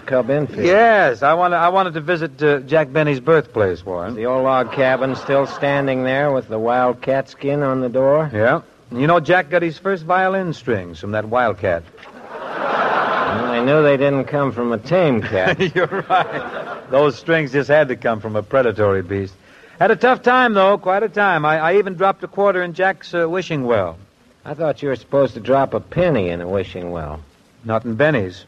Cub. 0.00 0.28
Yes, 0.28 1.22
I 1.22 1.34
wanted. 1.34 1.56
I 1.56 1.68
wanted 1.68 1.94
to 1.94 2.00
visit 2.00 2.42
uh, 2.42 2.60
Jack 2.60 2.92
Benny's 2.92 3.20
birthplace, 3.20 3.84
Warren. 3.84 4.14
The 4.14 4.26
old 4.26 4.44
log 4.44 4.72
cabin 4.72 5.16
still 5.16 5.46
standing 5.46 6.04
there 6.04 6.32
with 6.32 6.48
the 6.48 6.58
wildcat 6.58 7.28
skin 7.28 7.62
on 7.62 7.80
the 7.80 7.88
door? 7.88 8.30
Yeah. 8.32 8.62
You 8.90 9.06
know, 9.06 9.20
Jack 9.20 9.50
got 9.50 9.62
his 9.62 9.78
first 9.78 10.04
violin 10.04 10.52
strings 10.52 11.00
from 11.00 11.12
that 11.12 11.26
wildcat. 11.28 11.82
Well, 12.02 13.50
I 13.50 13.64
knew 13.64 13.82
they 13.82 13.96
didn't 13.96 14.24
come 14.24 14.52
from 14.52 14.72
a 14.72 14.78
tame 14.78 15.22
cat. 15.22 15.58
You're 15.74 15.86
right. 15.86 16.90
Those 16.90 17.16
strings 17.18 17.52
just 17.52 17.68
had 17.68 17.88
to 17.88 17.96
come 17.96 18.20
from 18.20 18.36
a 18.36 18.42
predatory 18.42 19.02
beast. 19.02 19.34
Had 19.78 19.90
a 19.90 19.96
tough 19.96 20.22
time, 20.22 20.52
though, 20.52 20.76
quite 20.76 21.02
a 21.02 21.08
time. 21.08 21.44
I, 21.46 21.58
I 21.58 21.76
even 21.78 21.94
dropped 21.94 22.22
a 22.22 22.28
quarter 22.28 22.62
in 22.62 22.74
Jack's 22.74 23.14
uh, 23.14 23.28
wishing 23.28 23.64
well. 23.64 23.96
I 24.44 24.54
thought 24.54 24.82
you 24.82 24.88
were 24.88 24.96
supposed 24.96 25.34
to 25.34 25.40
drop 25.40 25.72
a 25.72 25.80
penny 25.80 26.28
in 26.28 26.40
a 26.40 26.48
wishing 26.48 26.90
well. 26.90 27.20
Not 27.64 27.84
in 27.84 27.94
Benny's. 27.94 28.44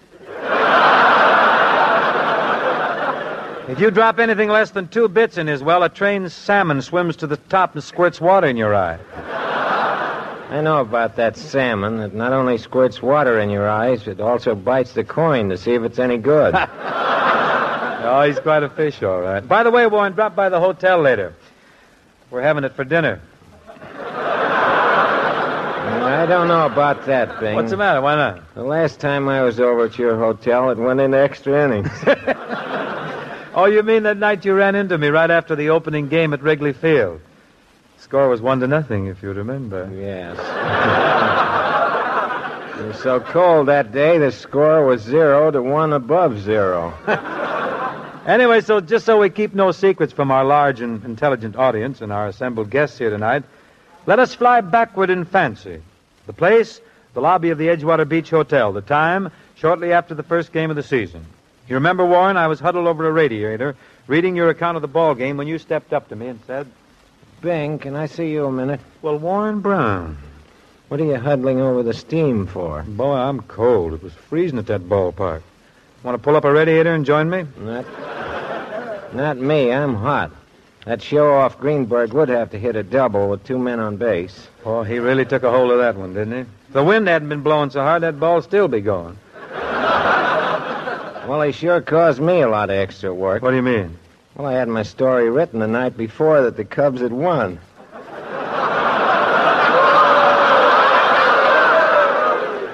If 3.69 3.81
you 3.81 3.91
drop 3.91 4.19
anything 4.19 4.49
less 4.49 4.71
than 4.71 4.89
two 4.89 5.09
bits 5.09 5.39
in 5.39 5.47
his 5.47 5.63
well, 5.63 5.83
a 5.83 5.89
trained 5.89 6.31
salmon 6.31 6.83
swims 6.83 7.17
to 7.17 7.27
the 7.27 7.37
top 7.37 7.75
and 7.75 7.83
squirts 7.83 8.21
water 8.21 8.47
in 8.47 8.57
your 8.57 8.75
eye. 8.75 8.99
I 10.51 10.61
know 10.61 10.81
about 10.81 11.17
that 11.17 11.37
salmon. 11.37 12.01
It 12.01 12.15
not 12.15 12.33
only 12.33 12.59
squirts 12.59 13.03
water 13.03 13.41
in 13.41 13.51
your 13.51 13.69
eyes, 13.69 14.07
it 14.07 14.21
also 14.21 14.55
bites 14.55 14.93
the 14.93 15.03
coin 15.03 15.49
to 15.49 15.57
see 15.57 15.73
if 15.75 15.83
it's 15.83 15.99
any 15.99 16.19
good. 16.19 16.55
Oh, 18.07 18.21
he's 18.23 18.39
quite 18.39 18.63
a 18.63 18.69
fish, 18.69 19.03
all 19.03 19.23
right. 19.23 19.41
By 19.41 19.63
the 19.63 19.71
way, 19.71 19.87
Warren, 19.87 20.13
drop 20.13 20.37
by 20.37 20.51
the 20.51 20.61
hotel 20.61 21.01
later. 21.01 21.35
We're 22.31 22.43
having 22.43 22.63
it 22.63 22.75
for 22.75 22.85
dinner. 22.85 23.19
I 26.05 26.27
don't 26.29 26.49
know 26.49 26.67
about 26.67 27.07
that, 27.07 27.41
thing. 27.41 27.57
What's 27.57 27.71
the 27.71 27.79
matter? 27.79 28.03
Why 28.03 28.15
not? 28.15 28.55
The 28.55 28.63
last 28.63 29.01
time 29.01 29.27
I 29.27 29.41
was 29.43 29.59
over 29.59 29.87
at 29.87 29.99
your 29.99 30.19
hotel, 30.19 30.69
it 30.69 30.77
went 30.77 31.01
into 31.01 31.19
extra 31.19 31.65
innings. 31.65 31.89
Oh, 33.55 33.67
you 33.67 33.83
mean 33.83 34.03
that 34.03 34.17
night 34.17 34.45
you 34.45 34.55
ran 34.55 34.75
into 34.75 34.99
me 34.99 35.09
right 35.09 35.31
after 35.31 35.55
the 35.55 35.71
opening 35.71 36.09
game 36.09 36.33
at 36.33 36.43
Wrigley 36.43 36.73
Field? 36.73 37.21
Score 37.99 38.29
was 38.29 38.41
one 38.41 38.61
to 38.61 38.67
nothing, 38.67 39.07
if 39.07 39.23
you 39.23 39.33
remember. 39.33 39.89
yes. 39.95 40.37
it 42.81 42.87
was 42.87 42.99
so 42.99 43.21
cold 43.21 43.69
that 43.69 43.93
day, 43.93 44.19
the 44.19 44.33
score 44.33 44.85
was 44.85 45.03
zero 45.03 45.51
to 45.51 45.63
one 45.63 45.93
above 45.93 46.41
zero. 46.41 46.93
Anyway, 48.27 48.63
so 48.63 48.81
just 48.81 49.05
so 49.05 49.21
we 49.21 49.29
keep 49.29 49.55
no 49.55 49.71
secrets 49.71 50.11
from 50.11 50.31
our 50.31 50.47
large 50.47 50.81
and 50.81 51.05
intelligent 51.05 51.57
audience 51.57 52.01
and 52.01 52.11
our 52.11 52.27
assembled 52.27 52.71
guests 52.71 52.97
here 52.97 53.11
tonight, 53.11 53.43
let 54.07 54.19
us 54.19 54.35
fly 54.35 54.63
backward 54.63 55.11
in 55.11 55.27
fancy. 55.27 55.83
The 56.27 56.33
place, 56.33 56.81
the 57.13 57.21
lobby 57.21 57.51
of 57.51 57.59
the 57.59 57.67
Edgewater 57.67 58.09
Beach 58.09 58.31
Hotel. 58.31 58.73
The 58.73 58.81
time, 58.81 59.31
shortly 59.57 59.93
after 59.93 60.15
the 60.15 60.23
first 60.23 60.55
game 60.55 60.71
of 60.71 60.77
the 60.77 60.83
season. 60.83 61.27
You 61.69 61.77
remember, 61.77 62.05
Warren, 62.05 62.37
I 62.37 62.47
was 62.47 62.61
huddled 62.61 62.87
over 62.87 63.09
a 63.09 63.13
radiator 63.13 63.75
reading 64.07 64.37
your 64.37 64.51
account 64.51 64.77
of 64.77 64.83
the 64.83 64.89
ball 64.89 65.15
game 65.15 65.39
when 65.39 65.47
you 65.47 65.59
stepped 65.59 65.93
up 65.93 66.09
to 66.09 66.17
me 66.17 66.27
and 66.29 66.41
said, 66.47 66.67
Bing, 67.41 67.79
can 67.79 67.97
I 67.97 68.07
see 68.07 68.31
you 68.31 68.47
a 68.47 68.53
minute? 68.53 68.81
Well, 69.01 69.19
Warren 69.19 69.61
Brown. 69.61 70.19
What 70.89 71.01
are 71.01 71.05
you 71.05 71.17
huddling 71.17 71.61
over 71.61 71.83
the 71.83 71.95
steam 71.95 72.47
for? 72.47 72.83
Boy, 72.83 73.15
I'm 73.15 73.41
cold. 73.41 73.95
It 73.95 74.03
was 74.03 74.13
freezing 74.13 74.59
at 74.59 74.67
that 74.67 74.83
ballpark. 74.83 75.43
Want 76.03 76.15
to 76.15 76.23
pull 76.23 76.37
up 76.37 76.45
a 76.45 76.53
radiator 76.53 76.95
and 76.95 77.07
join 77.07 77.31
me? 77.31 77.47
Not, 77.59 79.15
not 79.15 79.39
me. 79.39 79.73
I'm 79.73 79.95
hot. 79.95 80.31
That 80.85 81.01
show-off 81.01 81.59
Greenberg 81.59 82.13
would 82.13 82.29
have 82.29 82.51
to 82.51 82.59
hit 82.59 82.77
a 82.77 82.83
double 82.83 83.31
with 83.31 83.45
two 83.45 83.59
men 83.59 83.81
on 83.81 83.97
base. 83.97 84.49
Oh, 84.67 84.83
he 84.83 84.99
really 84.99 85.25
took 85.25 85.43
a 85.43 85.51
hold 85.51 85.71
of 85.71 85.79
that 85.79 85.97
one, 85.97 86.13
didn't 86.13 86.35
he? 86.35 86.41
If 86.41 86.73
the 86.75 86.85
wind 86.85 87.09
hadn't 87.09 87.31
been 87.31 87.41
blowing 87.41 87.71
so 87.71 87.81
hard, 87.81 88.03
that 88.03 88.21
ball'd 88.21 88.45
still 88.45 88.69
be 88.69 88.83
going. 88.83 89.19
Well, 91.35 91.43
he 91.43 91.51
sure 91.51 91.81
caused 91.81 92.21
me 92.21 92.43
a 92.43 92.49
lot 92.49 92.71
of 92.71 92.77
extra 92.77 93.13
work. 93.13 93.43
What 93.43 93.51
do 93.51 93.57
you 93.57 93.63
mean? 93.63 93.99
Well, 94.37 94.47
I 94.47 94.53
had 94.53 94.69
my 94.69 94.85
story 94.85 95.29
written 95.29 95.59
the 95.59 95.67
night 95.67 95.97
before 95.97 96.43
that 96.43 96.57
the 96.57 96.65
Cubs 96.65 97.01
had 97.01 97.13
won. 97.13 97.59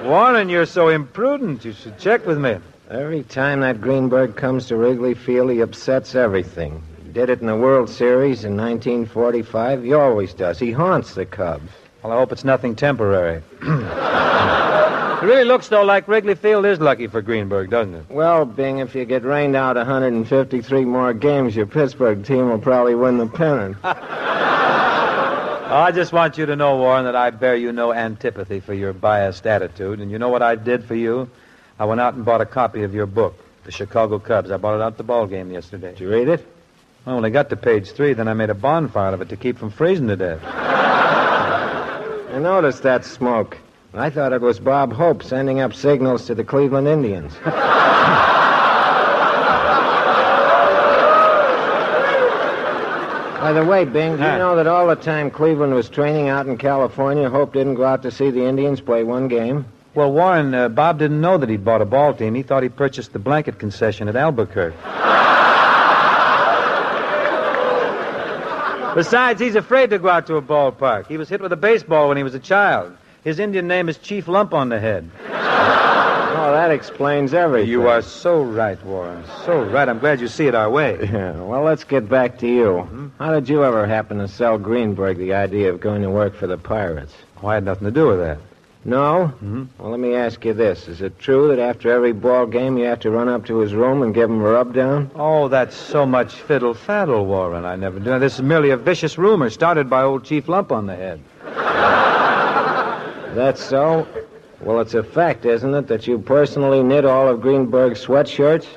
Warren, 0.07 0.47
you're 0.47 0.67
so 0.67 0.89
imprudent. 0.89 1.65
You 1.65 1.73
should 1.73 1.97
check 1.97 2.27
with 2.27 2.37
me. 2.37 2.57
Every 2.91 3.23
time 3.23 3.61
that 3.61 3.81
Greenberg 3.81 4.35
comes 4.35 4.67
to 4.67 4.75
Wrigley 4.75 5.15
Field, 5.15 5.49
he 5.49 5.61
upsets 5.61 6.13
everything. 6.13 6.83
He 7.03 7.11
did 7.11 7.31
it 7.31 7.41
in 7.41 7.47
the 7.47 7.55
World 7.55 7.89
Series 7.89 8.45
in 8.45 8.55
1945. 8.55 9.81
He 9.81 9.93
always 9.93 10.35
does. 10.35 10.59
He 10.59 10.71
haunts 10.71 11.15
the 11.15 11.25
Cubs. 11.25 11.71
Well, 12.03 12.13
I 12.13 12.17
hope 12.17 12.31
it's 12.31 12.43
nothing 12.43 12.75
temporary. 12.75 13.41
it 15.21 15.25
really 15.25 15.43
looks, 15.45 15.67
though, 15.67 15.83
like 15.83 16.07
Wrigley 16.07 16.35
Field 16.35 16.65
is 16.65 16.79
lucky 16.79 17.07
for 17.07 17.21
Greenberg, 17.21 17.69
doesn't 17.69 17.93
it? 17.93 18.05
Well, 18.09 18.43
Bing, 18.45 18.79
if 18.79 18.95
you 18.95 19.05
get 19.05 19.23
rained 19.23 19.55
out 19.55 19.75
153 19.75 20.85
more 20.85 21.13
games, 21.13 21.55
your 21.55 21.67
Pittsburgh 21.67 22.25
team 22.25 22.49
will 22.49 22.57
probably 22.59 22.95
win 22.95 23.17
the 23.17 23.27
pennant. 23.27 23.77
I 25.71 25.91
just 25.93 26.11
want 26.11 26.37
you 26.37 26.45
to 26.47 26.55
know, 26.55 26.77
Warren, 26.77 27.05
that 27.05 27.15
I 27.15 27.29
bear 27.29 27.55
you 27.55 27.71
no 27.71 27.93
antipathy 27.93 28.59
for 28.59 28.73
your 28.73 28.93
biased 28.93 29.47
attitude. 29.47 29.99
And 29.99 30.11
you 30.11 30.19
know 30.19 30.29
what 30.29 30.41
I 30.41 30.55
did 30.55 30.83
for 30.83 30.95
you? 30.95 31.29
I 31.79 31.85
went 31.85 32.01
out 32.01 32.15
and 32.15 32.25
bought 32.25 32.41
a 32.41 32.45
copy 32.45 32.83
of 32.83 32.93
your 32.93 33.05
book, 33.05 33.35
The 33.63 33.71
Chicago 33.71 34.19
Cubs. 34.19 34.51
I 34.51 34.57
bought 34.57 34.75
it 34.75 34.81
out 34.81 34.93
at 34.93 34.97
the 34.97 35.03
ball 35.03 35.27
game 35.27 35.51
yesterday. 35.51 35.91
Did 35.91 35.99
you 36.01 36.09
read 36.09 36.27
it? 36.27 36.45
I 37.05 37.11
only 37.11 37.29
got 37.29 37.49
to 37.51 37.55
page 37.55 37.91
three, 37.91 38.13
then 38.13 38.27
I 38.27 38.33
made 38.33 38.49
a 38.49 38.53
bonfire 38.53 39.13
of 39.13 39.21
it 39.21 39.29
to 39.29 39.37
keep 39.37 39.57
from 39.57 39.71
freezing 39.71 40.07
to 40.07 40.15
death. 40.15 40.41
I 40.43 42.37
noticed 42.39 42.83
that 42.83 43.05
smoke. 43.05 43.57
I 43.93 44.09
thought 44.09 44.31
it 44.31 44.39
was 44.39 44.57
Bob 44.57 44.93
Hope 44.93 45.21
sending 45.21 45.59
up 45.59 45.73
signals 45.73 46.25
to 46.27 46.35
the 46.35 46.45
Cleveland 46.45 46.87
Indians. 46.87 47.33
By 53.41 53.51
the 53.53 53.65
way, 53.65 53.83
Bing, 53.83 54.15
do 54.15 54.23
you 54.23 54.29
know 54.37 54.55
that 54.55 54.67
all 54.67 54.87
the 54.87 54.95
time 54.95 55.29
Cleveland 55.29 55.73
was 55.73 55.89
training 55.89 56.29
out 56.29 56.47
in 56.47 56.57
California, 56.57 57.29
Hope 57.29 57.51
didn't 57.51 57.75
go 57.75 57.83
out 57.83 58.03
to 58.03 58.11
see 58.11 58.29
the 58.29 58.45
Indians 58.45 58.79
play 58.79 59.03
one 59.03 59.27
game? 59.27 59.65
Well, 59.93 60.13
Warren, 60.13 60.53
uh, 60.53 60.69
Bob 60.69 60.99
didn't 60.99 61.19
know 61.19 61.37
that 61.37 61.49
he'd 61.49 61.65
bought 61.65 61.81
a 61.81 61.85
ball 61.85 62.13
team. 62.13 62.33
He 62.33 62.43
thought 62.43 62.63
he 62.63 62.69
purchased 62.69 63.11
the 63.11 63.19
blanket 63.19 63.59
concession 63.59 64.07
at 64.07 64.15
Albuquerque. 64.15 64.77
Besides, 68.95 69.41
he's 69.41 69.55
afraid 69.55 69.89
to 69.89 69.99
go 69.99 70.07
out 70.07 70.27
to 70.27 70.35
a 70.35 70.41
ballpark. 70.41 71.07
He 71.07 71.17
was 71.17 71.27
hit 71.27 71.41
with 71.41 71.51
a 71.51 71.57
baseball 71.57 72.07
when 72.07 72.15
he 72.15 72.23
was 72.23 72.35
a 72.35 72.39
child. 72.39 72.95
His 73.23 73.37
Indian 73.37 73.67
name 73.67 73.87
is 73.87 73.97
Chief 73.99 74.27
Lump 74.27 74.53
on 74.53 74.69
the 74.69 74.79
Head. 74.79 75.09
Oh, 76.33 76.53
that 76.53 76.71
explains 76.71 77.33
everything. 77.35 77.69
You 77.69 77.87
are 77.87 78.01
so 78.01 78.41
right, 78.41 78.83
Warren. 78.83 79.23
So 79.45 79.63
right. 79.63 79.87
I'm 79.87 79.99
glad 79.99 80.19
you 80.21 80.27
see 80.27 80.47
it 80.47 80.55
our 80.55 80.69
way. 80.69 80.97
Yeah, 81.11 81.33
well, 81.33 81.61
let's 81.61 81.83
get 81.83 82.09
back 82.09 82.39
to 82.39 82.47
you. 82.47 83.11
How 83.19 83.33
did 83.33 83.47
you 83.47 83.63
ever 83.63 83.85
happen 83.85 84.17
to 84.17 84.27
sell 84.27 84.57
Greenberg 84.57 85.17
the 85.17 85.33
idea 85.33 85.69
of 85.69 85.79
going 85.81 86.01
to 86.01 86.09
work 86.09 86.33
for 86.33 86.47
the 86.47 86.57
Pirates? 86.57 87.13
Oh, 87.43 87.47
I 87.47 87.55
had 87.55 87.65
nothing 87.65 87.85
to 87.85 87.91
do 87.91 88.07
with 88.07 88.19
that. 88.19 88.39
No? 88.85 89.31
Mm-hmm. 89.35 89.65
Well, 89.77 89.91
let 89.91 89.99
me 89.99 90.15
ask 90.15 90.43
you 90.43 90.53
this. 90.53 90.87
Is 90.87 91.01
it 91.01 91.19
true 91.19 91.49
that 91.49 91.59
after 91.59 91.91
every 91.91 92.13
ball 92.13 92.47
game 92.47 92.77
you 92.77 92.85
have 92.85 93.01
to 93.01 93.11
run 93.11 93.29
up 93.29 93.45
to 93.45 93.59
his 93.59 93.75
room 93.75 94.01
and 94.01 94.13
give 94.15 94.29
him 94.29 94.41
a 94.41 94.49
rub 94.49 94.73
down? 94.73 95.11
Oh, 95.13 95.47
that's 95.47 95.75
so 95.75 96.05
much 96.07 96.33
fiddle 96.33 96.73
faddle, 96.73 97.25
Warren. 97.25 97.65
I 97.65 97.75
never 97.75 97.99
do. 97.99 98.17
This 98.17 98.35
is 98.35 98.41
merely 98.41 98.71
a 98.71 98.77
vicious 98.77 99.17
rumor 99.19 99.51
started 99.51 99.89
by 99.89 100.01
old 100.01 100.23
Chief 100.23 100.47
Lump 100.47 100.71
on 100.71 100.87
the 100.87 100.95
Head. 100.95 101.21
That's 103.33 103.63
so? 103.63 104.07
Well, 104.61 104.79
it's 104.79 104.93
a 104.93 105.03
fact, 105.03 105.45
isn't 105.45 105.73
it, 105.73 105.87
that 105.87 106.05
you 106.05 106.19
personally 106.19 106.83
knit 106.83 107.05
all 107.05 107.27
of 107.27 107.41
Greenberg's 107.41 108.05
sweatshirts? 108.05 108.67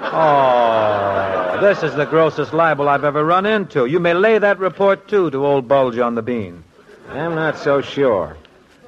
Oh, 0.00 1.58
this 1.60 1.82
is 1.82 1.94
the 1.94 2.06
grossest 2.06 2.52
libel 2.52 2.88
I've 2.88 3.04
ever 3.04 3.24
run 3.24 3.46
into. 3.46 3.86
You 3.86 3.98
may 4.00 4.14
lay 4.14 4.38
that 4.38 4.58
report, 4.58 5.08
too, 5.08 5.30
to 5.30 5.46
old 5.46 5.66
Bulge 5.66 5.98
on 5.98 6.14
the 6.14 6.22
bean. 6.22 6.62
I'm 7.08 7.34
not 7.34 7.58
so 7.58 7.80
sure. 7.80 8.36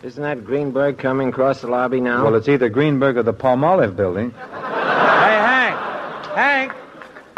Isn't 0.02 0.22
that 0.22 0.44
Greenberg 0.44 0.98
coming 0.98 1.28
across 1.28 1.62
the 1.62 1.68
lobby 1.68 2.00
now? 2.00 2.24
Well, 2.24 2.34
it's 2.34 2.48
either 2.48 2.68
Greenberg 2.68 3.16
or 3.16 3.22
the 3.22 3.32
Palmolive 3.32 3.96
building. 3.96 4.30
hey, 4.32 4.36
Hank! 5.40 5.76
Hank! 6.34 6.72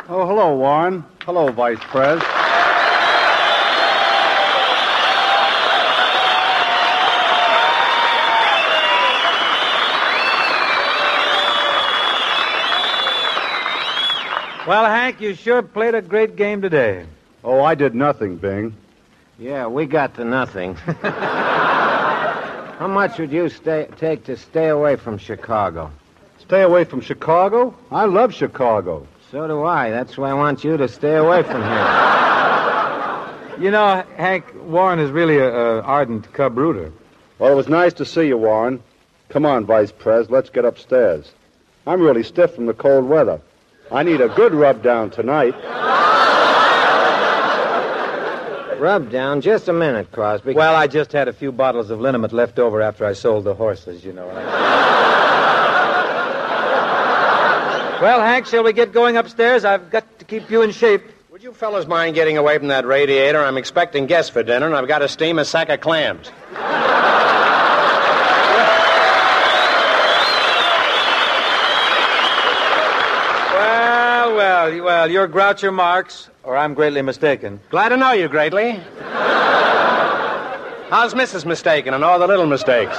Oh, 0.09 0.27
hello, 0.27 0.57
Warren. 0.57 1.05
Hello, 1.25 1.51
Vice 1.53 1.79
Pres. 1.81 2.21
Well, 14.67 14.85
Hank, 14.85 15.21
you 15.21 15.35
sure 15.35 15.63
played 15.63 15.95
a 15.95 16.03
great 16.03 16.35
game 16.35 16.61
today. 16.61 17.07
Oh, 17.45 17.63
I 17.63 17.77
did 17.77 17.95
nothing, 17.95 18.37
Bing. 18.37 18.75
Yeah, 19.39 19.69
we 19.69 19.87
got 19.87 20.17
to 20.17 20.25
nothing. 20.25 20.75
How 22.77 22.89
much 22.89 23.17
would 23.21 23.31
you 23.31 23.49
stay, 23.49 23.87
take 23.97 24.25
to 24.25 24.37
stay 24.37 24.67
away 24.67 24.97
from 24.97 25.19
Chicago? 25.19 25.93
Stay 26.41 26.63
away 26.63 26.83
from 26.83 27.01
Chicago? 27.01 27.77
I 27.93 28.07
love 28.07 28.35
Chicago. 28.35 29.07
So 29.31 29.47
do 29.47 29.63
I. 29.63 29.91
That's 29.91 30.19
why 30.19 30.31
I 30.31 30.35
want 30.35 30.65
you 30.65 30.77
to 30.77 30.89
stay 30.89 31.15
away 31.15 31.45
from 31.45 31.63
here. 31.63 32.13
You 33.59 33.71
know, 33.71 34.05
Hank, 34.19 34.45
Warren 34.67 34.99
is 34.99 35.11
really 35.11 35.39
a, 35.39 35.49
a 35.49 35.81
ardent 35.81 36.31
Cub 36.35 36.59
rooter. 36.59 36.93
Well, 37.39 37.51
it 37.51 37.55
was 37.55 37.69
nice 37.69 37.95
to 37.95 38.05
see 38.05 38.27
you, 38.27 38.37
Warren. 38.37 38.83
Come 39.31 39.47
on, 39.47 39.65
Vice 39.65 39.91
Pres. 39.91 40.29
Let's 40.29 40.51
get 40.51 40.67
upstairs. 40.67 41.33
I'm 41.87 42.03
really 42.03 42.23
stiff 42.23 42.55
from 42.55 42.67
the 42.67 42.75
cold 42.75 43.09
weather. 43.09 43.41
I 43.91 44.03
need 44.03 44.21
a 44.21 44.29
good 44.29 44.53
rub 44.53 44.83
down 44.83 45.11
tonight. 45.11 45.55
Rub 48.81 49.11
down. 49.11 49.41
Just 49.41 49.69
a 49.69 49.73
minute, 49.73 50.13
Crosby. 50.13 50.53
Well, 50.53 50.75
I 50.75 50.87
just 50.87 51.13
had 51.13 51.29
a 51.29 51.33
few 51.33 51.51
bottles 51.53 51.91
of 51.91 52.01
liniment 52.01 52.33
left 52.33 52.59
over 52.59 52.83
after 52.83 53.07
I 53.07 53.15
sold 53.15 53.45
the 53.45 53.55
horses, 53.55 54.05
you 54.05 54.13
know. 54.13 54.27
well, 58.03 58.21
Hank, 58.21 58.47
shall 58.47 58.65
we 58.65 58.73
get 58.73 58.93
going 58.93 59.17
upstairs? 59.17 59.65
I've 59.65 59.91
got 59.91 60.19
to 60.19 60.25
keep 60.25 60.51
you 60.51 60.63
in 60.63 60.73
shape. 60.73 61.03
Would 61.31 61.43
you 61.43 61.53
fellas 61.53 61.87
mind 61.87 62.15
getting 62.15 62.37
away 62.37 62.59
from 62.59 62.69
that 62.69 62.87
radiator? 62.87 63.43
I'm 63.45 63.57
expecting 63.57 64.07
guests 64.07 64.31
for 64.31 64.43
dinner, 64.43 64.67
and 64.67 64.75
I've 64.75 64.89
got 64.89 64.99
to 64.99 65.09
steam 65.09 65.39
a 65.39 65.45
sack 65.45 65.69
of 65.69 65.81
clams. 65.81 66.31
Well, 74.67 74.83
well, 74.83 75.09
you're 75.09 75.29
Groucho 75.29 75.73
Marx, 75.73 76.29
or 76.43 76.57
I'm 76.57 76.75
greatly 76.75 77.01
mistaken. 77.01 77.61
Glad 77.71 77.91
to 77.91 77.97
know 77.97 78.11
you 78.11 78.27
greatly. 78.27 78.73
How's 80.91 81.15
Mrs. 81.15 81.47
Mistaken 81.47 81.95
and 81.95 82.03
all 82.03 82.19
the 82.19 82.27
little 82.27 82.47
mistakes? 82.47 82.99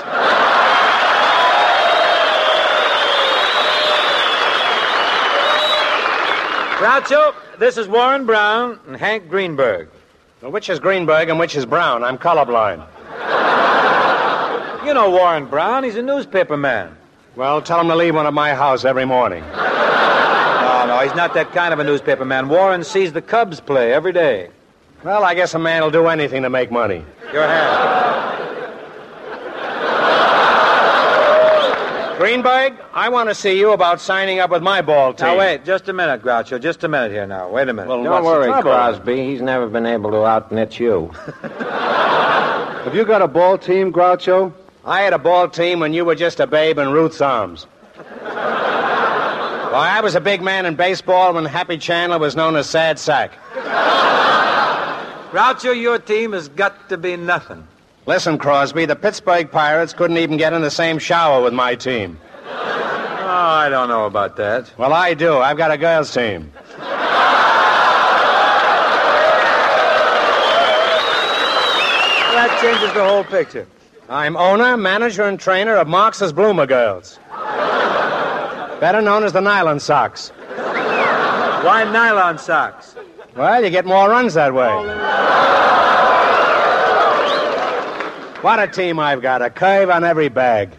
Groucho, 6.77 7.35
this 7.59 7.75
is 7.77 7.89
Warren 7.89 8.25
Brown 8.25 8.79
and 8.87 8.95
Hank 8.95 9.27
Greenberg. 9.27 9.89
Well, 10.41 10.53
which 10.53 10.69
is 10.69 10.79
Greenberg 10.79 11.27
and 11.27 11.37
which 11.37 11.57
is 11.57 11.65
Brown? 11.65 12.01
I'm 12.01 12.17
colorblind. 12.17 12.87
You 14.85 14.93
know 14.93 15.09
Warren 15.09 15.47
Brown. 15.47 15.83
He's 15.83 15.97
a 15.97 16.01
newspaper 16.01 16.55
man. 16.55 16.95
Well, 17.35 17.61
tell 17.61 17.81
him 17.81 17.89
to 17.89 17.95
leave 17.97 18.15
one 18.15 18.25
at 18.25 18.33
my 18.33 18.55
house 18.55 18.85
every 18.85 19.03
morning. 19.03 19.43
No, 21.07 21.13
no, 21.13 21.13
he's 21.13 21.15
not 21.15 21.33
that 21.33 21.53
kind 21.53 21.73
of 21.73 21.79
a 21.79 21.83
newspaper 21.83 22.25
man. 22.25 22.49
Warren 22.49 22.83
sees 22.83 23.13
the 23.13 23.21
Cubs 23.21 23.59
play 23.59 23.93
every 23.93 24.11
day. 24.13 24.49
Well, 25.03 25.23
I 25.23 25.35
guess 25.35 25.53
a 25.53 25.59
man 25.59 25.83
will 25.83 25.91
do 25.91 26.07
anything 26.07 26.43
to 26.43 26.49
make 26.49 26.71
money. 26.71 27.03
Your 27.31 27.47
hand. 27.47 27.97
Greenberg, 32.17 32.73
I 32.95 33.09
want 33.09 33.29
to 33.29 33.35
see 33.35 33.59
you 33.59 33.73
about 33.73 34.01
signing 34.01 34.39
up 34.39 34.49
with 34.49 34.63
my 34.63 34.81
ball 34.81 35.13
team. 35.13 35.27
Now, 35.27 35.37
wait, 35.37 35.63
just 35.63 35.87
a 35.87 35.93
minute, 35.93 36.23
Groucho. 36.23 36.59
Just 36.59 36.83
a 36.83 36.87
minute 36.87 37.11
here 37.11 37.27
now. 37.27 37.47
Wait 37.47 37.69
a 37.69 37.73
minute. 37.73 37.87
Well, 37.87 38.03
Don't 38.03 38.25
worry. 38.25 38.51
Crosby. 38.61 39.23
He's 39.23 39.41
never 39.41 39.67
been 39.67 39.85
able 39.85 40.09
to 40.09 40.25
outnit 40.25 40.79
you. 40.79 41.09
Have 41.43 42.95
you 42.95 43.05
got 43.05 43.21
a 43.21 43.27
ball 43.27 43.59
team, 43.59 43.93
Groucho? 43.93 44.51
I 44.83 45.01
had 45.01 45.13
a 45.13 45.19
ball 45.19 45.47
team 45.47 45.79
when 45.79 45.93
you 45.93 46.05
were 46.05 46.15
just 46.15 46.39
a 46.39 46.47
babe 46.47 46.79
in 46.79 46.91
Ruth's 46.91 47.21
arms. 47.21 47.67
Why, 49.77 49.89
I 49.95 50.01
was 50.01 50.15
a 50.15 50.19
big 50.19 50.41
man 50.41 50.65
in 50.65 50.73
baseball 50.73 51.35
when 51.35 51.45
Happy 51.45 51.77
Chandler 51.77 52.17
was 52.17 52.35
known 52.35 52.55
as 52.55 52.67
Sad 52.67 52.97
Sack. 52.97 53.33
Groucho, 55.31 55.79
your 55.79 55.99
team 55.99 56.33
has 56.33 56.49
got 56.49 56.89
to 56.89 56.97
be 56.97 57.15
nothing. 57.15 57.67
Listen, 58.07 58.39
Crosby, 58.39 58.85
the 58.87 58.95
Pittsburgh 58.95 59.51
Pirates 59.51 59.93
couldn't 59.93 60.17
even 60.17 60.35
get 60.35 60.51
in 60.51 60.63
the 60.63 60.71
same 60.71 60.97
shower 60.97 61.43
with 61.43 61.53
my 61.53 61.75
team. 61.75 62.17
Oh, 62.43 63.27
I 63.27 63.69
don't 63.69 63.87
know 63.87 64.07
about 64.07 64.35
that. 64.37 64.73
Well, 64.79 64.93
I 64.93 65.13
do. 65.13 65.37
I've 65.37 65.57
got 65.57 65.69
a 65.69 65.77
girls' 65.77 66.11
team. 66.11 66.51
That 72.33 72.57
changes 72.59 72.91
the 72.95 73.07
whole 73.07 73.25
picture. 73.25 73.67
I'm 74.09 74.35
owner, 74.37 74.75
manager, 74.75 75.25
and 75.25 75.39
trainer 75.39 75.75
of 75.75 75.87
Marx's 75.87 76.33
Bloomer 76.33 76.65
Girls. 76.65 77.19
Better 78.79 79.01
known 79.01 79.23
as 79.23 79.33
the 79.33 79.41
Nylon 79.41 79.79
Socks. 79.79 80.31
Why 81.67 81.83
nylon 81.91 82.37
socks? 82.37 82.95
Well, 83.35 83.63
you 83.63 83.69
get 83.69 83.85
more 83.85 84.09
runs 84.09 84.35
that 84.35 84.53
way. 84.53 84.69
What 88.41 88.59
a 88.59 88.67
team 88.67 88.99
I've 88.99 89.21
got. 89.21 89.41
A 89.41 89.49
curve 89.49 89.89
on 89.89 90.03
every 90.03 90.29
bag. 90.29 90.69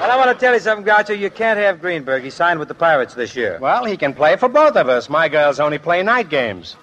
Well, 0.00 0.10
I 0.10 0.16
want 0.16 0.38
to 0.38 0.44
tell 0.44 0.52
you 0.52 0.60
something, 0.60 0.86
Groucho. 0.86 1.18
You 1.18 1.30
can't 1.30 1.58
have 1.58 1.80
Greenberg. 1.80 2.22
He 2.22 2.30
signed 2.30 2.58
with 2.58 2.68
the 2.68 2.74
Pirates 2.74 3.14
this 3.14 3.34
year. 3.34 3.58
Well, 3.60 3.84
he 3.86 3.96
can 3.96 4.12
play 4.12 4.36
for 4.36 4.48
both 4.48 4.76
of 4.76 4.88
us. 4.88 5.08
My 5.08 5.28
girls 5.28 5.58
only 5.58 5.78
play 5.78 6.02
night 6.02 6.28
games. 6.28 6.76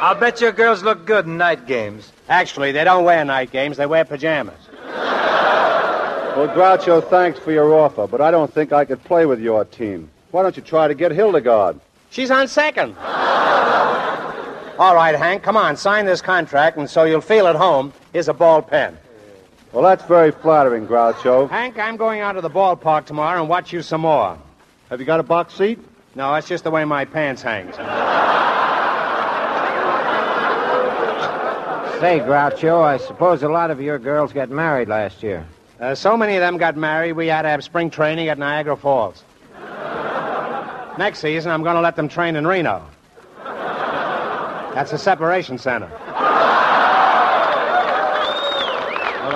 I'll 0.00 0.14
bet 0.14 0.40
your 0.40 0.52
girls 0.52 0.82
look 0.82 1.04
good 1.04 1.26
in 1.26 1.36
night 1.36 1.66
games. 1.66 2.10
Actually, 2.28 2.72
they 2.72 2.84
don't 2.84 3.04
wear 3.04 3.22
night 3.24 3.50
games, 3.50 3.76
they 3.76 3.84
wear 3.84 4.04
pajamas. 4.04 4.58
Well, 4.86 6.48
Groucho, 6.48 7.06
thanks 7.10 7.38
for 7.38 7.52
your 7.52 7.74
offer, 7.74 8.06
but 8.06 8.20
I 8.20 8.30
don't 8.30 8.50
think 8.52 8.72
I 8.72 8.86
could 8.86 9.04
play 9.04 9.26
with 9.26 9.40
your 9.40 9.64
team. 9.66 10.08
Why 10.30 10.42
don't 10.42 10.56
you 10.56 10.62
try 10.62 10.88
to 10.88 10.94
get 10.94 11.12
Hildegard? 11.12 11.78
She's 12.10 12.30
on 12.30 12.48
second. 12.48 12.96
All 14.78 14.94
right, 14.94 15.14
Hank, 15.14 15.42
come 15.42 15.58
on, 15.58 15.76
sign 15.76 16.06
this 16.06 16.22
contract, 16.22 16.78
and 16.78 16.88
so 16.88 17.04
you'll 17.04 17.20
feel 17.20 17.46
at 17.46 17.56
home. 17.56 17.92
Here's 18.14 18.28
a 18.28 18.32
ball 18.32 18.62
pen. 18.62 18.96
Well, 19.72 19.82
that's 19.82 20.04
very 20.04 20.30
flattering, 20.30 20.86
Groucho. 20.86 21.50
Hank, 21.50 21.78
I'm 21.78 21.98
going 21.98 22.20
out 22.20 22.32
to 22.32 22.40
the 22.40 22.48
ballpark 22.48 23.04
tomorrow 23.04 23.40
and 23.40 23.50
watch 23.50 23.72
you 23.72 23.82
some 23.82 24.00
more. 24.00 24.38
Have 24.88 24.98
you 24.98 25.06
got 25.06 25.20
a 25.20 25.24
box 25.24 25.54
seat? 25.54 25.78
No, 26.14 26.32
that's 26.32 26.48
just 26.48 26.64
the 26.64 26.70
way 26.70 26.84
my 26.86 27.04
pants 27.04 27.42
hangs. 27.42 27.76
Say, 32.00 32.18
Groucho, 32.20 32.82
I 32.82 32.96
suppose 32.96 33.42
a 33.42 33.48
lot 33.48 33.70
of 33.70 33.78
your 33.78 33.98
girls 33.98 34.32
got 34.32 34.48
married 34.48 34.88
last 34.88 35.22
year. 35.22 35.46
Uh, 35.78 35.94
so 35.94 36.16
many 36.16 36.34
of 36.34 36.40
them 36.40 36.56
got 36.56 36.74
married, 36.74 37.12
we 37.12 37.26
had 37.26 37.42
to 37.42 37.50
have 37.50 37.62
spring 37.62 37.90
training 37.90 38.28
at 38.28 38.38
Niagara 38.38 38.74
Falls. 38.74 39.22
Next 40.98 41.18
season, 41.18 41.52
I'm 41.52 41.62
going 41.62 41.74
to 41.74 41.82
let 41.82 41.96
them 41.96 42.08
train 42.08 42.36
in 42.36 42.46
Reno. 42.46 42.86
That's 43.44 44.92
a 44.94 44.98
separation 44.98 45.58
center. 45.58 45.90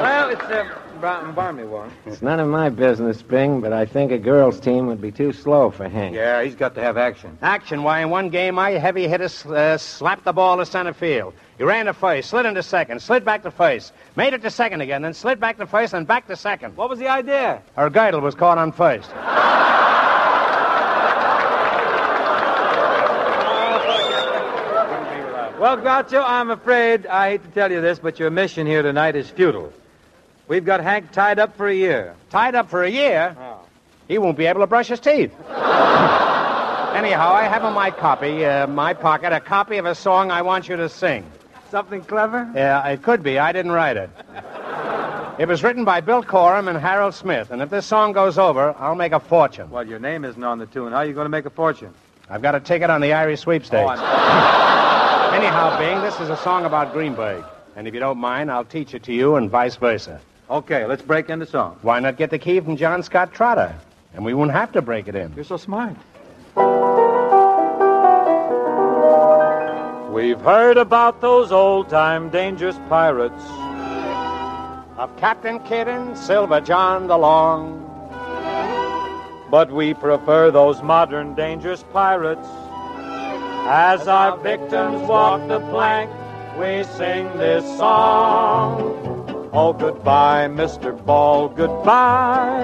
Well, 0.01 0.31
it's 0.31 0.43
a 0.45 0.81
Brown 1.01 1.27
and 1.27 1.35
Barmy 1.35 1.65
one. 1.65 1.91
It's 2.07 2.23
none 2.23 2.41
of 2.41 2.49
my 2.49 2.71
business, 2.71 3.21
Bing, 3.21 3.61
but 3.61 3.75
I 3.75 3.85
think 3.85 4.11
a 4.11 4.17
girls' 4.17 4.59
team 4.59 4.87
would 4.87 5.03
be 5.03 5.13
too 5.13 5.35
slow 5.35 5.71
for 5.71 5.87
Hank. 5.87 6.15
Yeah, 6.15 6.43
he's 6.43 6.55
got 6.55 6.75
to 6.77 6.81
have 6.81 6.97
action. 6.97 7.37
Action. 7.43 7.83
Why, 7.83 8.01
in 8.01 8.09
one 8.09 8.31
game, 8.31 8.55
my 8.55 8.71
heavy 8.71 9.07
hitter 9.07 9.29
uh, 9.55 9.77
slapped 9.77 10.25
the 10.25 10.33
ball 10.33 10.57
to 10.57 10.65
center 10.65 10.95
field. 10.95 11.35
He 11.57 11.65
ran 11.65 11.87
to 11.87 11.93
first, 11.93 12.31
slid 12.31 12.47
into 12.47 12.63
second, 12.63 13.01
slid 13.01 13.25
back 13.25 13.45
to 13.45 13.51
first, 13.51 13.93
made 14.17 14.35
it 14.35 14.43
to 14.43 14.51
second 14.51 14.81
again, 14.81 15.03
then 15.03 15.15
slid 15.15 15.39
back 15.39 15.59
to 15.59 15.67
first 15.67 15.95
and 15.95 16.07
back 16.07 16.27
to 16.27 16.37
second. 16.37 16.77
What 16.77 16.91
was 16.91 16.99
the 16.99 17.09
idea? 17.09 17.63
Her 17.77 17.91
girdle 17.91 18.21
was 18.21 18.35
caught 18.35 18.59
on 18.59 18.73
first. 18.73 19.11
Well, 25.65 25.79
Groucho, 25.79 26.23
I'm 26.23 26.51
afraid 26.51 27.07
I 27.07 27.31
hate 27.31 27.45
to 27.45 27.51
tell 27.51 27.73
you 27.73 27.81
this, 27.81 27.99
but 27.99 28.19
your 28.19 28.29
mission 28.29 28.67
here 28.67 28.83
tonight 28.83 29.17
is 29.17 29.31
futile. 29.31 29.73
We've 30.47 30.65
got 30.65 30.81
Hank 30.81 31.11
tied 31.11 31.39
up 31.39 31.57
for 31.57 31.69
a 31.69 31.75
year. 31.75 32.15
Tied 32.29 32.55
up 32.55 32.69
for 32.69 32.83
a 32.83 32.91
year? 32.91 33.35
He 34.07 34.19
won't 34.19 34.37
be 34.37 34.45
able 34.45 34.61
to 34.61 34.67
brush 34.67 34.89
his 34.89 35.01
teeth. 35.01 35.33
Anyhow, 35.49 37.33
I 37.33 37.49
have 37.49 37.65
in 37.65 37.73
my 37.73 37.91
copy, 37.91 38.45
uh, 38.45 38.67
my 38.67 38.93
pocket, 38.93 39.33
a 39.33 39.41
copy 39.41 39.79
of 39.79 39.87
a 39.87 39.95
song 39.95 40.31
I 40.31 40.43
want 40.43 40.69
you 40.69 40.77
to 40.77 40.89
sing. 40.91 41.25
Something 41.75 42.03
clever? 42.05 42.49
Yeah, 42.55 42.87
it 42.87 43.03
could 43.03 43.25
be. 43.25 43.37
I 43.41 43.51
didn't 43.51 43.73
write 43.73 43.97
it. 43.97 44.09
It 45.41 45.49
was 45.49 45.65
written 45.65 45.85
by 45.85 46.01
Bill 46.03 46.23
Corum 46.23 46.69
and 46.69 46.79
Harold 46.79 47.15
Smith, 47.15 47.51
and 47.51 47.61
if 47.61 47.69
this 47.69 47.85
song 47.85 48.13
goes 48.13 48.39
over, 48.39 48.77
I'll 48.79 48.95
make 48.95 49.11
a 49.11 49.19
fortune. 49.19 49.69
Well, 49.71 49.85
your 49.85 49.99
name 49.99 50.25
isn't 50.25 50.45
on 50.45 50.61
the 50.61 50.67
tune. 50.67 50.93
How 50.93 50.99
are 50.99 51.05
you 51.05 51.15
going 51.15 51.25
to 51.25 51.31
make 51.31 51.47
a 51.47 51.51
fortune? 51.51 51.93
I've 52.31 52.43
got 52.43 52.55
a 52.55 52.61
ticket 52.61 52.91
on 52.91 53.01
the 53.01 53.13
Irish 53.13 53.41
sweepstakes. 53.41 53.83
Oh, 53.85 53.89
I'm- 53.89 55.35
Anyhow, 55.35 55.77
Bing, 55.77 56.01
this 56.01 56.21
is 56.21 56.31
a 56.31 56.37
song 56.37 56.65
about 56.65 56.93
Greenberg. 56.93 57.45
And 57.75 57.89
if 57.89 57.95
you 57.95 57.99
don't 57.99 58.19
mind, 58.19 58.53
I'll 58.53 58.65
teach 58.65 58.95
it 58.95 59.03
to 59.03 59.13
you 59.13 59.35
and 59.35 59.51
vice 59.51 59.75
versa. 59.75 60.21
Okay, 60.49 60.87
let's 60.87 61.03
break 61.03 61.29
into 61.29 61.45
song. 61.45 61.77
Why 61.83 61.99
not 61.99 62.17
get 62.17 62.31
the 62.31 62.39
key 62.39 62.61
from 62.61 62.77
John 62.77 63.03
Scott 63.03 63.33
Trotter? 63.35 63.75
And 64.15 64.25
we 64.25 64.33
won't 64.33 64.53
have 64.53 64.71
to 64.75 64.81
break 64.81 65.09
it 65.09 65.17
in. 65.17 65.33
You're 65.35 65.43
so 65.43 65.57
smart. 65.57 65.97
We've 70.15 70.41
heard 70.41 70.77
about 70.77 71.21
those 71.21 71.51
old 71.51 71.89
time 71.89 72.31
dangerous 72.31 72.79
pirates. 72.89 73.45
Of 74.97 75.11
Captain 75.17 75.59
Kidd 75.65 75.89
and 75.89 76.17
Silver 76.17 76.61
John 76.61 77.09
the 77.09 77.19
Long. 77.19 77.81
But 79.51 79.73
we 79.73 79.93
prefer 79.93 80.53
those 80.53 80.85
modern 80.85 81.35
dangerous 81.35 81.83
pirates. 81.93 82.47
As 83.67 84.07
our 84.07 84.37
victims 84.37 85.03
walk 85.09 85.49
the 85.49 85.59
plank, 85.71 86.09
we 86.61 86.85
sing 86.97 87.27
this 87.37 87.65
song. 87.77 89.51
Oh, 89.53 89.73
goodbye, 89.73 90.47
Mr. 90.47 90.95
Ball, 91.05 91.49
goodbye. 91.49 92.63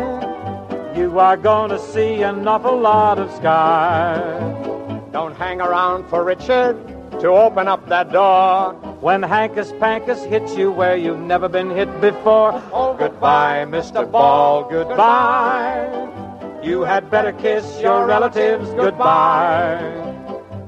You 0.96 1.18
are 1.18 1.36
gonna 1.36 1.80
see 1.80 2.22
an 2.22 2.46
awful 2.46 2.78
lot 2.78 3.18
of 3.18 3.28
sky. 3.32 4.38
Don't 5.10 5.34
hang 5.34 5.60
around 5.60 6.08
for 6.08 6.22
Richard 6.22 6.89
to 7.20 7.28
open 7.28 7.68
up 7.68 7.88
that 7.88 8.12
door. 8.12 8.72
When 9.00 9.22
Hankus 9.22 9.72
Pankus 9.78 10.24
hits 10.26 10.56
you 10.56 10.70
where 10.70 10.96
you've 10.96 11.20
never 11.20 11.48
been 11.48 11.70
hit 11.70 11.88
before. 12.00 12.52
Oh, 12.72 12.94
goodbye, 12.94 13.64
Mr. 13.68 14.11
Ball, 14.11 14.64
goodbye. 14.68 16.09
You 16.62 16.83
had 16.83 17.11
better 17.11 17.33
kiss 17.33 17.80
your 17.80 18.06
relatives 18.06 18.68
goodbye. 18.74 19.80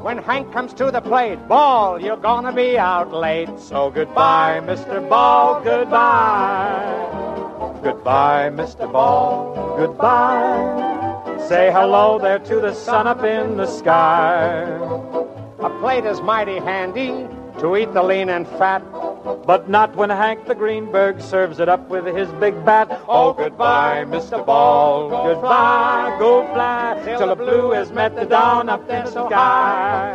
when 0.00 0.18
Hank 0.18 0.52
comes 0.52 0.72
to 0.74 0.90
the 0.90 1.00
plate. 1.00 1.38
Ball, 1.48 2.00
you're 2.00 2.16
gonna 2.16 2.52
be 2.52 2.78
out 2.78 3.12
late. 3.12 3.50
So 3.58 3.90
goodbye, 3.90 4.60
Mr. 4.64 5.06
Ball, 5.08 5.60
goodbye. 5.62 7.08
Goodbye, 7.82 8.50
Mr. 8.50 8.90
Ball, 8.90 9.76
goodbye. 9.76 11.38
Say 11.48 11.70
hello 11.70 12.18
there 12.18 12.38
to 12.38 12.56
the 12.60 12.72
sun 12.74 13.06
up 13.06 13.22
in 13.24 13.56
the 13.56 13.66
sky. 13.66 14.64
A 15.62 15.70
plate 15.78 16.04
is 16.04 16.20
mighty 16.20 16.58
handy 16.58 17.28
to 17.60 17.76
eat 17.76 17.92
the 17.92 18.02
lean 18.02 18.28
and 18.28 18.48
fat. 18.48 18.82
But 19.46 19.68
not 19.68 19.94
when 19.94 20.10
Hank 20.10 20.46
the 20.46 20.56
Greenberg 20.56 21.20
serves 21.20 21.60
it 21.60 21.68
up 21.68 21.88
with 21.88 22.04
his 22.06 22.28
big 22.40 22.64
bat. 22.64 23.00
Oh, 23.06 23.32
goodbye, 23.32 24.04
Mr. 24.04 24.44
Ball, 24.44 25.08
goodbye, 25.10 26.16
go 26.18 26.44
fly 26.52 27.00
till 27.04 27.28
the 27.28 27.36
blue 27.36 27.70
has 27.70 27.92
met 27.92 28.16
the 28.16 28.24
dawn 28.24 28.68
up 28.68 28.80
in 28.90 29.04
the 29.04 29.10
sky. 29.10 30.14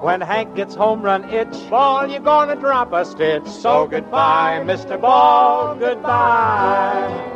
When 0.00 0.20
Hank 0.20 0.54
gets 0.54 0.74
home 0.74 1.00
run 1.00 1.24
itch, 1.30 1.70
Ball, 1.70 2.10
you're 2.10 2.20
gonna 2.20 2.56
drop 2.56 2.92
a 2.92 3.06
stitch. 3.06 3.46
so 3.46 3.84
oh, 3.84 3.86
goodbye, 3.86 4.60
Mr. 4.62 5.00
Ball, 5.00 5.74
goodbye. 5.76 7.28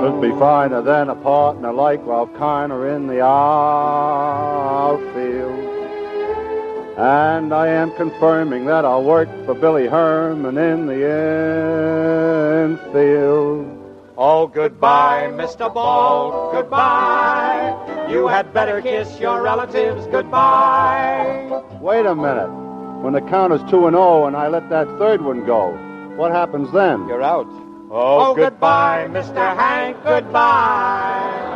Could 0.00 0.20
be 0.20 0.30
finer 0.38 0.82
than 0.82 1.08
a 1.08 1.14
partner 1.14 1.72
like 1.72 2.04
Ralph 2.06 2.32
Kiner 2.34 2.94
in 2.94 3.06
the 3.06 3.22
outfield. 3.22 3.56
And 6.98 7.52
I 7.52 7.68
am 7.68 7.92
confirming 7.96 8.66
that 8.66 8.84
I'll 8.84 9.02
work 9.02 9.28
for 9.44 9.54
Billy 9.54 9.86
Herman 9.86 10.58
in 10.58 10.86
the 10.86 11.02
infield. 12.64 13.72
Oh, 14.18 14.46
goodbye, 14.46 15.28
Mr. 15.32 15.72
Ball, 15.72 16.52
goodbye. 16.52 18.06
You 18.08 18.28
had 18.28 18.54
better 18.54 18.80
kiss 18.80 19.18
your 19.20 19.42
relatives 19.42 20.06
goodbye. 20.06 21.62
Wait 21.80 22.06
a 22.06 22.14
minute. 22.14 22.48
When 23.02 23.12
the 23.12 23.20
count 23.20 23.52
is 23.52 23.60
2 23.70 23.88
and 23.88 23.94
0 23.94 24.26
and 24.26 24.36
I 24.36 24.48
let 24.48 24.70
that 24.70 24.86
third 24.98 25.20
one 25.20 25.44
go, 25.44 25.72
what 26.16 26.32
happens 26.32 26.72
then? 26.72 27.06
You're 27.08 27.22
out. 27.22 27.65
Oh, 27.88 28.30
oh, 28.30 28.34
goodbye, 28.34 29.06
Mr. 29.10 29.56
Hank, 29.56 29.96
goodbye. 30.02 31.52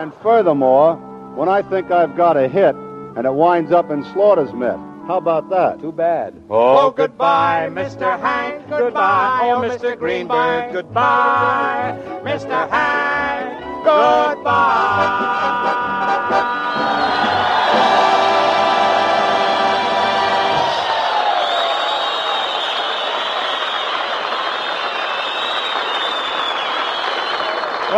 And 0.00 0.12
furthermore, 0.22 0.94
when 1.34 1.48
I 1.48 1.62
think 1.62 1.90
I've 1.90 2.16
got 2.16 2.36
a 2.36 2.48
hit 2.48 2.76
and 3.16 3.26
it 3.26 3.32
winds 3.34 3.72
up 3.72 3.90
in 3.90 4.04
Slaughter's 4.12 4.52
mitt, 4.52 4.76
how 5.08 5.16
about 5.16 5.50
that? 5.50 5.80
Too 5.80 5.90
bad. 5.90 6.34
Oh, 6.48 6.90
goodbye, 6.92 7.68
Mr. 7.72 8.20
Hank, 8.20 8.68
goodbye. 8.68 9.50
Oh, 9.52 9.60
Mr. 9.62 9.98
Greenberg, 9.98 10.72
goodbye. 10.72 11.98
Mr. 12.22 12.68
Hank, 12.70 13.84
goodbye. 13.84 14.44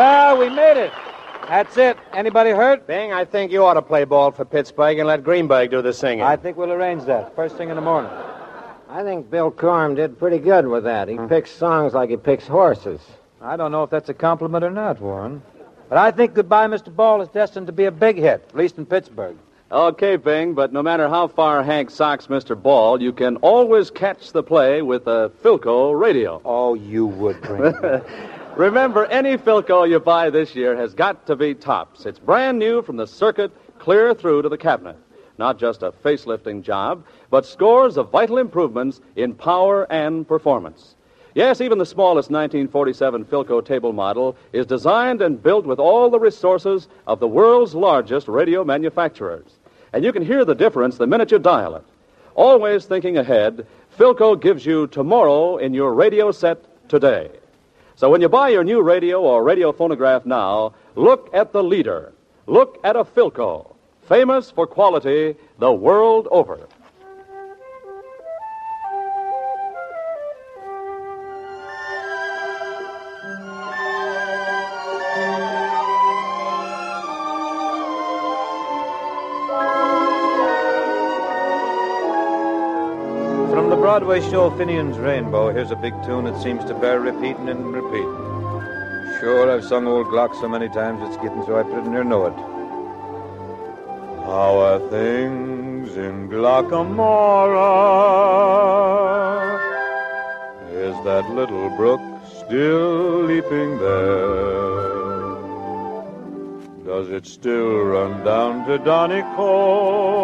Well, 0.00 0.38
we 0.38 0.48
made 0.48 0.78
it. 0.78 0.94
That's 1.46 1.76
it. 1.76 1.98
Anybody 2.14 2.52
hurt? 2.52 2.86
Bing, 2.86 3.12
I 3.12 3.26
think 3.26 3.52
you 3.52 3.66
ought 3.66 3.74
to 3.74 3.82
play 3.82 4.04
ball 4.04 4.30
for 4.30 4.46
Pittsburgh 4.46 4.98
and 4.98 5.06
let 5.06 5.22
Greenberg 5.22 5.70
do 5.70 5.82
the 5.82 5.92
singing. 5.92 6.22
I 6.22 6.36
think 6.36 6.56
we'll 6.56 6.72
arrange 6.72 7.04
that 7.04 7.36
first 7.36 7.58
thing 7.58 7.68
in 7.68 7.76
the 7.76 7.82
morning. 7.82 8.10
I 8.88 9.02
think 9.02 9.30
Bill 9.30 9.52
Corum 9.52 9.94
did 9.94 10.18
pretty 10.18 10.38
good 10.38 10.66
with 10.66 10.84
that. 10.84 11.08
He 11.08 11.16
hmm. 11.16 11.26
picks 11.26 11.50
songs 11.50 11.92
like 11.92 12.08
he 12.08 12.16
picks 12.16 12.46
horses. 12.46 13.02
I 13.42 13.58
don't 13.58 13.72
know 13.72 13.82
if 13.82 13.90
that's 13.90 14.08
a 14.08 14.14
compliment 14.14 14.64
or 14.64 14.70
not, 14.70 15.02
Warren. 15.02 15.42
But 15.90 15.98
I 15.98 16.12
think 16.12 16.32
Goodbye, 16.32 16.68
Mr. 16.68 16.96
Ball 16.96 17.20
is 17.20 17.28
destined 17.28 17.66
to 17.66 17.72
be 17.74 17.84
a 17.84 17.92
big 17.92 18.16
hit, 18.16 18.42
at 18.48 18.56
least 18.56 18.78
in 18.78 18.86
Pittsburgh. 18.86 19.36
Okay, 19.70 20.16
Bing, 20.16 20.54
but 20.54 20.72
no 20.72 20.82
matter 20.82 21.10
how 21.10 21.28
far 21.28 21.62
Hank 21.62 21.90
socks 21.90 22.28
Mr. 22.28 22.60
Ball, 22.60 23.02
you 23.02 23.12
can 23.12 23.36
always 23.36 23.90
catch 23.90 24.32
the 24.32 24.42
play 24.42 24.80
with 24.80 25.06
a 25.08 25.30
Philco 25.44 25.92
radio. 26.00 26.40
Oh, 26.42 26.72
you 26.72 27.04
would, 27.04 27.42
Greenberg. 27.42 28.02
Remember, 28.60 29.06
any 29.06 29.38
Philco 29.38 29.88
you 29.88 29.98
buy 29.98 30.28
this 30.28 30.54
year 30.54 30.76
has 30.76 30.92
got 30.92 31.26
to 31.28 31.34
be 31.34 31.54
tops. 31.54 32.04
It's 32.04 32.18
brand 32.18 32.58
new 32.58 32.82
from 32.82 32.98
the 32.98 33.06
circuit 33.06 33.50
clear 33.78 34.12
through 34.12 34.42
to 34.42 34.50
the 34.50 34.58
cabinet. 34.58 34.98
Not 35.38 35.58
just 35.58 35.82
a 35.82 35.92
facelifting 35.92 36.62
job, 36.62 37.02
but 37.30 37.46
scores 37.46 37.96
of 37.96 38.10
vital 38.10 38.36
improvements 38.36 39.00
in 39.16 39.32
power 39.32 39.90
and 39.90 40.28
performance. 40.28 40.94
Yes, 41.34 41.62
even 41.62 41.78
the 41.78 41.86
smallest 41.86 42.28
1947 42.28 43.24
Philco 43.24 43.64
table 43.64 43.94
model 43.94 44.36
is 44.52 44.66
designed 44.66 45.22
and 45.22 45.42
built 45.42 45.64
with 45.64 45.78
all 45.78 46.10
the 46.10 46.20
resources 46.20 46.86
of 47.06 47.18
the 47.18 47.26
world's 47.26 47.74
largest 47.74 48.28
radio 48.28 48.62
manufacturers. 48.62 49.58
And 49.94 50.04
you 50.04 50.12
can 50.12 50.22
hear 50.22 50.44
the 50.44 50.54
difference 50.54 50.98
the 50.98 51.06
minute 51.06 51.30
you 51.30 51.38
dial 51.38 51.76
it. 51.76 51.84
Always 52.34 52.84
thinking 52.84 53.16
ahead, 53.16 53.66
Philco 53.98 54.38
gives 54.38 54.66
you 54.66 54.86
tomorrow 54.86 55.56
in 55.56 55.72
your 55.72 55.94
radio 55.94 56.30
set 56.30 56.62
today. 56.90 57.30
So 58.00 58.08
when 58.08 58.22
you 58.22 58.30
buy 58.30 58.48
your 58.48 58.64
new 58.64 58.80
radio 58.80 59.20
or 59.20 59.44
radio 59.44 59.72
phonograph 59.72 60.24
now, 60.24 60.72
look 60.94 61.28
at 61.34 61.52
the 61.52 61.62
leader. 61.62 62.14
Look 62.46 62.80
at 62.82 62.96
a 62.96 63.04
Philco, 63.04 63.76
famous 64.08 64.50
for 64.50 64.66
quality 64.66 65.36
the 65.58 65.70
world 65.70 66.26
over. 66.30 66.66
Broadway 84.00 84.30
show 84.30 84.48
Finian's 84.52 84.96
Rainbow, 84.96 85.52
here's 85.52 85.70
a 85.70 85.76
big 85.76 85.92
tune 86.04 86.24
that 86.24 86.40
seems 86.42 86.64
to 86.64 86.72
bear 86.72 87.00
repeating 87.00 87.50
and 87.50 87.70
repeating. 87.70 88.16
Sure, 89.20 89.50
I've 89.50 89.62
sung 89.62 89.86
Old 89.86 90.06
Glock 90.06 90.34
so 90.40 90.48
many 90.48 90.70
times 90.70 91.02
it's 91.02 91.18
getting 91.18 91.44
so 91.44 91.58
I 91.58 91.64
pretty 91.64 91.90
near 91.90 92.02
know 92.02 92.24
it. 92.24 92.32
How 94.24 94.58
are 94.58 94.78
things 94.88 95.94
in 95.98 96.30
Glocca 96.30 96.82
Morra? 96.82 97.60
Is 100.72 100.96
that 101.04 101.28
little 101.28 101.68
brook 101.76 102.00
still 102.46 103.24
leaping 103.24 103.78
there? 103.80 105.10
Does 106.86 107.10
it 107.10 107.26
still 107.26 107.80
run 107.80 108.24
down 108.24 108.64
to 108.66 108.78
Donegal? 108.78 110.20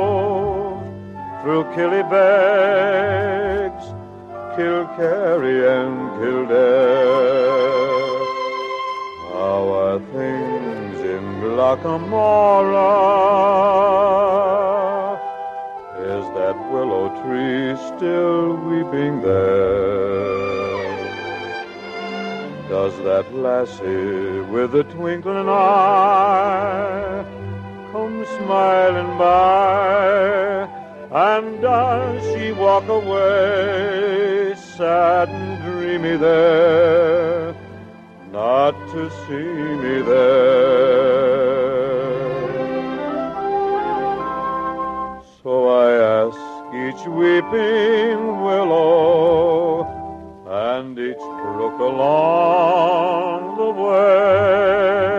through 1.47 1.63
Killybegs, 1.77 3.36
Kilcarry, 4.57 5.59
and 5.69 5.97
Kildare. 6.19 7.67
How 9.35 9.63
are 9.83 9.99
things 10.17 10.99
in 11.15 11.25
Glocca 11.43 11.97
Morra? 12.09 12.89
Is 15.99 16.25
that 16.39 16.57
willow 16.73 17.07
tree 17.21 17.77
still 17.91 18.55
weeping 18.69 19.21
there? 19.21 20.17
Does 22.71 22.97
that 23.05 23.27
lassie 23.35 24.41
with 24.53 24.73
the 24.73 24.85
twinkling 24.85 25.51
eye 25.51 27.25
come 27.93 28.25
smiling 28.39 29.19
by? 29.19 30.67
And 31.11 31.61
does 31.61 32.23
she 32.35 32.53
walk 32.53 32.89
away 32.89 34.06
sad 34.77 35.29
and 35.31 35.63
dreamy 35.63 36.17
there, 36.19 37.55
not 38.31 38.73
to 38.93 39.11
see 39.27 39.55
me 39.83 40.03
there? 40.03 41.47
So 45.43 45.69
I 45.69 45.93
ask 46.19 46.39
each 46.85 47.03
weeping 47.09 48.19
willow 48.43 49.87
and 50.47 50.99
each 50.99 51.27
brook 51.43 51.79
along 51.81 53.57
the 53.57 53.71
way, 53.87 55.17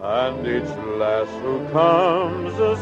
and 0.00 0.46
each 0.46 0.72
lass 1.00 1.30
who 1.42 1.54
comes 1.72 2.54
a 2.60 2.76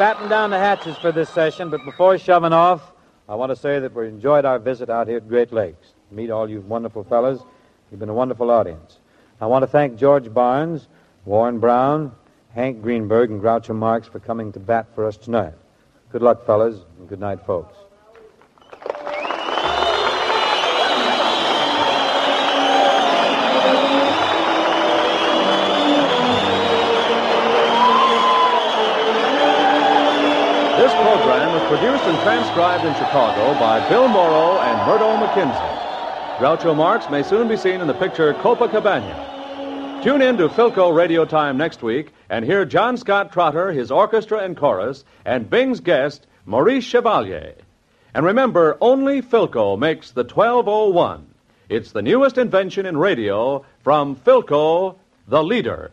batten 0.00 0.30
down 0.30 0.48
the 0.48 0.58
hatches 0.58 0.96
for 0.96 1.12
this 1.12 1.28
session, 1.28 1.68
but 1.68 1.84
before 1.84 2.16
shoving 2.16 2.54
off, 2.54 2.90
I 3.28 3.34
want 3.34 3.50
to 3.50 3.56
say 3.56 3.80
that 3.80 3.94
we 3.94 4.08
enjoyed 4.08 4.46
our 4.46 4.58
visit 4.58 4.88
out 4.88 5.06
here 5.08 5.18
at 5.18 5.28
Great 5.28 5.52
Lakes. 5.52 5.92
Meet 6.10 6.30
all 6.30 6.48
you 6.48 6.62
wonderful 6.62 7.04
fellas. 7.04 7.38
You've 7.90 8.00
been 8.00 8.08
a 8.08 8.14
wonderful 8.14 8.50
audience. 8.50 8.98
I 9.42 9.46
want 9.46 9.62
to 9.62 9.66
thank 9.66 9.98
George 9.98 10.32
Barnes, 10.32 10.88
Warren 11.26 11.58
Brown, 11.58 12.12
Hank 12.54 12.80
Greenberg, 12.80 13.30
and 13.30 13.42
Groucho 13.42 13.76
Marx 13.76 14.08
for 14.08 14.20
coming 14.20 14.52
to 14.52 14.58
bat 14.58 14.86
for 14.94 15.04
us 15.04 15.18
tonight. 15.18 15.52
Good 16.10 16.22
luck, 16.22 16.46
fellas, 16.46 16.78
and 16.98 17.06
good 17.06 17.20
night, 17.20 17.44
folks. 17.44 17.76
Program 31.00 31.52
was 31.54 31.66
produced 31.68 32.04
and 32.04 32.18
transcribed 32.18 32.84
in 32.84 32.92
Chicago 32.92 33.58
by 33.58 33.88
Bill 33.88 34.06
Morrow 34.06 34.58
and 34.58 34.86
Murdo 34.86 35.16
MacKenzie. 35.16 36.36
Groucho 36.38 36.76
Marx 36.76 37.08
may 37.08 37.22
soon 37.22 37.48
be 37.48 37.56
seen 37.56 37.80
in 37.80 37.86
the 37.86 37.94
picture 37.94 38.34
Copacabana. 38.34 40.04
Tune 40.04 40.20
in 40.20 40.36
to 40.36 40.50
Philco 40.50 40.94
Radio 40.94 41.24
Time 41.24 41.56
next 41.56 41.82
week 41.82 42.12
and 42.28 42.44
hear 42.44 42.66
John 42.66 42.98
Scott 42.98 43.32
Trotter, 43.32 43.72
his 43.72 43.90
orchestra 43.90 44.40
and 44.40 44.54
chorus, 44.54 45.04
and 45.24 45.48
Bing's 45.48 45.80
guest, 45.80 46.26
Maurice 46.44 46.84
Chevalier. 46.84 47.54
And 48.12 48.26
remember, 48.26 48.76
only 48.82 49.22
Philco 49.22 49.78
makes 49.78 50.10
the 50.10 50.24
1201. 50.24 51.26
It's 51.70 51.92
the 51.92 52.02
newest 52.02 52.36
invention 52.36 52.84
in 52.84 52.98
radio 52.98 53.64
from 53.82 54.16
Philco, 54.16 54.96
the 55.28 55.42
leader. 55.42 55.90